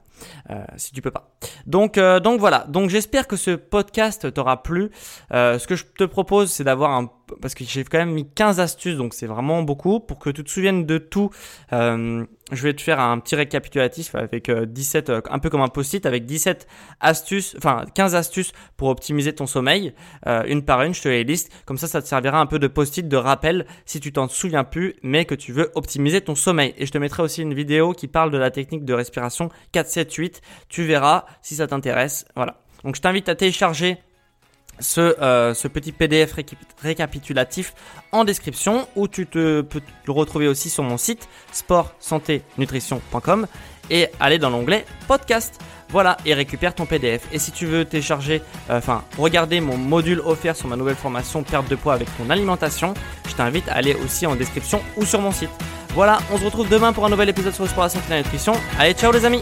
Euh, 0.50 0.64
si 0.78 0.94
tu 0.94 1.02
peux 1.02 1.12
pas. 1.12 1.32
Donc 1.66 2.00
donc 2.00 2.40
voilà. 2.40 2.66
Donc 2.68 2.90
j'espère 2.90 3.28
que 3.28 3.36
ce 3.36 3.52
podcast 3.52 4.34
t'aura 4.34 4.64
plu. 4.64 4.92
ce 5.32 5.66
que 5.68 5.76
je 5.76 5.86
te 5.86 6.04
propose 6.04 6.52
c'est 6.52 6.64
d'avoir 6.64 6.92
un 6.92 7.10
parce 7.42 7.56
que 7.56 7.64
j'ai 7.64 7.84
quand 7.84 7.98
même 7.98 8.12
mis 8.12 8.30
15 8.30 8.60
astuces, 8.60 8.98
donc 8.98 9.14
c'est 9.14 9.28
vraiment 9.28 9.64
beaucoup. 9.64 10.00
Pour 10.00 10.20
que 10.20 10.30
tu 10.30 10.44
te 10.44 10.50
souviennes 10.50 10.86
de 10.86 10.98
tout, 10.98 11.30
euh, 11.74 12.26
je 12.52 12.64
vais 12.64 12.74
te 12.74 12.82
faire 12.82 13.00
un 13.00 13.20
petit 13.20 13.36
récapitulatif 13.36 14.16
avec 14.16 14.50
17, 14.50 15.10
euh, 15.10 15.22
un 15.30 15.40
peu 15.40 15.50
comme 15.50 15.62
un 15.62 15.68
post-it, 15.68 16.06
avec 16.06 16.26
17 16.26 16.68
astuces, 17.00 17.56
enfin 17.58 17.86
15 17.94 18.16
astuces 18.16 18.52
pour 18.78 18.90
optimiser 18.90 19.34
ton 19.34 19.46
sommeil, 19.46 19.94
euh, 20.28 20.44
une 20.48 20.64
par 20.64 20.82
une, 20.84 20.94
je 20.94 21.02
te 21.02 21.10
les 21.10 21.24
liste. 21.24 21.52
Comme 21.66 21.78
ça, 21.78 21.88
ça 21.88 22.02
te 22.02 22.08
servira 22.08 22.40
un 22.40 22.46
peu 22.46 22.60
de 22.60 22.68
post-it, 22.68 23.08
de 23.08 23.18
rappel, 23.18 23.66
si 23.86 24.00
tu 24.00 24.12
t'en 24.12 24.28
souviens 24.28 24.64
plus, 24.64 24.96
mais 25.04 25.26
que 25.26 25.36
tu 25.36 25.52
veux 25.52 25.72
optimiser 25.76 26.22
ton 26.22 26.36
sommeil. 26.36 26.74
Et 26.78 26.86
je 26.86 26.92
te 26.92 26.98
mettrai 26.98 27.24
aussi 27.24 27.42
une 27.42 27.54
vidéo 27.54 27.94
qui 27.94 28.08
parle 28.08 28.32
de 28.32 28.38
la 28.38 28.52
technique 28.52 28.86
de 28.86 28.94
respiration 28.94 29.50
4, 29.72 29.88
7, 29.88 30.14
8. 30.14 30.42
Tu 30.70 30.84
verras 30.84 31.26
si 31.42 31.56
ça 31.56 31.68
t'intéresse. 31.68 32.26
Voilà. 32.36 32.62
Donc 32.84 32.96
je 32.96 33.02
t'invite 33.02 33.28
à 33.28 33.36
télécharger 33.36 33.98
ce, 34.80 35.20
euh, 35.22 35.54
ce 35.54 35.68
petit 35.68 35.92
PDF 35.92 36.36
récapitulatif 36.82 37.74
en 38.12 38.24
description 38.24 38.88
où 38.96 39.08
tu 39.08 39.28
te, 39.28 39.62
peux 39.62 39.82
le 40.06 40.12
retrouver 40.12 40.48
aussi 40.48 40.70
sur 40.70 40.84
mon 40.84 40.98
site 40.98 41.28
sport 41.52 41.94
santé 42.00 42.44
nutrition.com 42.58 43.48
et 43.90 44.08
aller 44.20 44.38
dans 44.38 44.50
l'onglet 44.50 44.86
podcast. 45.08 45.60
Voilà, 45.90 46.18
et 46.26 46.34
récupère 46.34 46.76
ton 46.76 46.86
PDF. 46.86 47.28
Et 47.32 47.40
si 47.40 47.52
tu 47.52 47.66
veux 47.66 47.86
télécharger, 47.86 48.42
euh, 48.70 48.78
enfin, 48.78 49.06
regarder 49.18 49.62
mon 49.62 49.78
module 49.78 50.20
offert 50.20 50.54
sur 50.56 50.68
ma 50.68 50.76
nouvelle 50.76 50.98
formation 50.98 51.44
perte 51.44 51.70
de 51.70 51.76
poids 51.76 51.94
avec 51.94 52.10
ton 52.18 52.30
alimentation, 52.30 52.94
je 53.30 53.34
t'invite 53.36 53.70
à 53.70 53.76
aller 53.76 53.96
aussi 53.96 54.26
en 54.26 54.36
description 54.36 54.82
ou 54.98 55.06
sur 55.06 55.22
mon 55.22 55.32
site. 55.32 55.52
Voilà, 55.94 56.20
on 56.32 56.38
se 56.38 56.44
retrouve 56.44 56.68
demain 56.68 56.92
pour 56.92 57.06
un 57.06 57.10
nouvel 57.10 57.30
épisode 57.30 57.54
sur 57.54 57.64
le 57.64 57.70
sport, 57.70 57.86
la 57.86 57.90
santé 57.90 58.06
et 58.08 58.12
la 58.12 58.18
nutrition. 58.18 58.54
Allez, 58.78 58.94
ciao 58.94 59.14
les 59.14 59.24
amis 59.24 59.42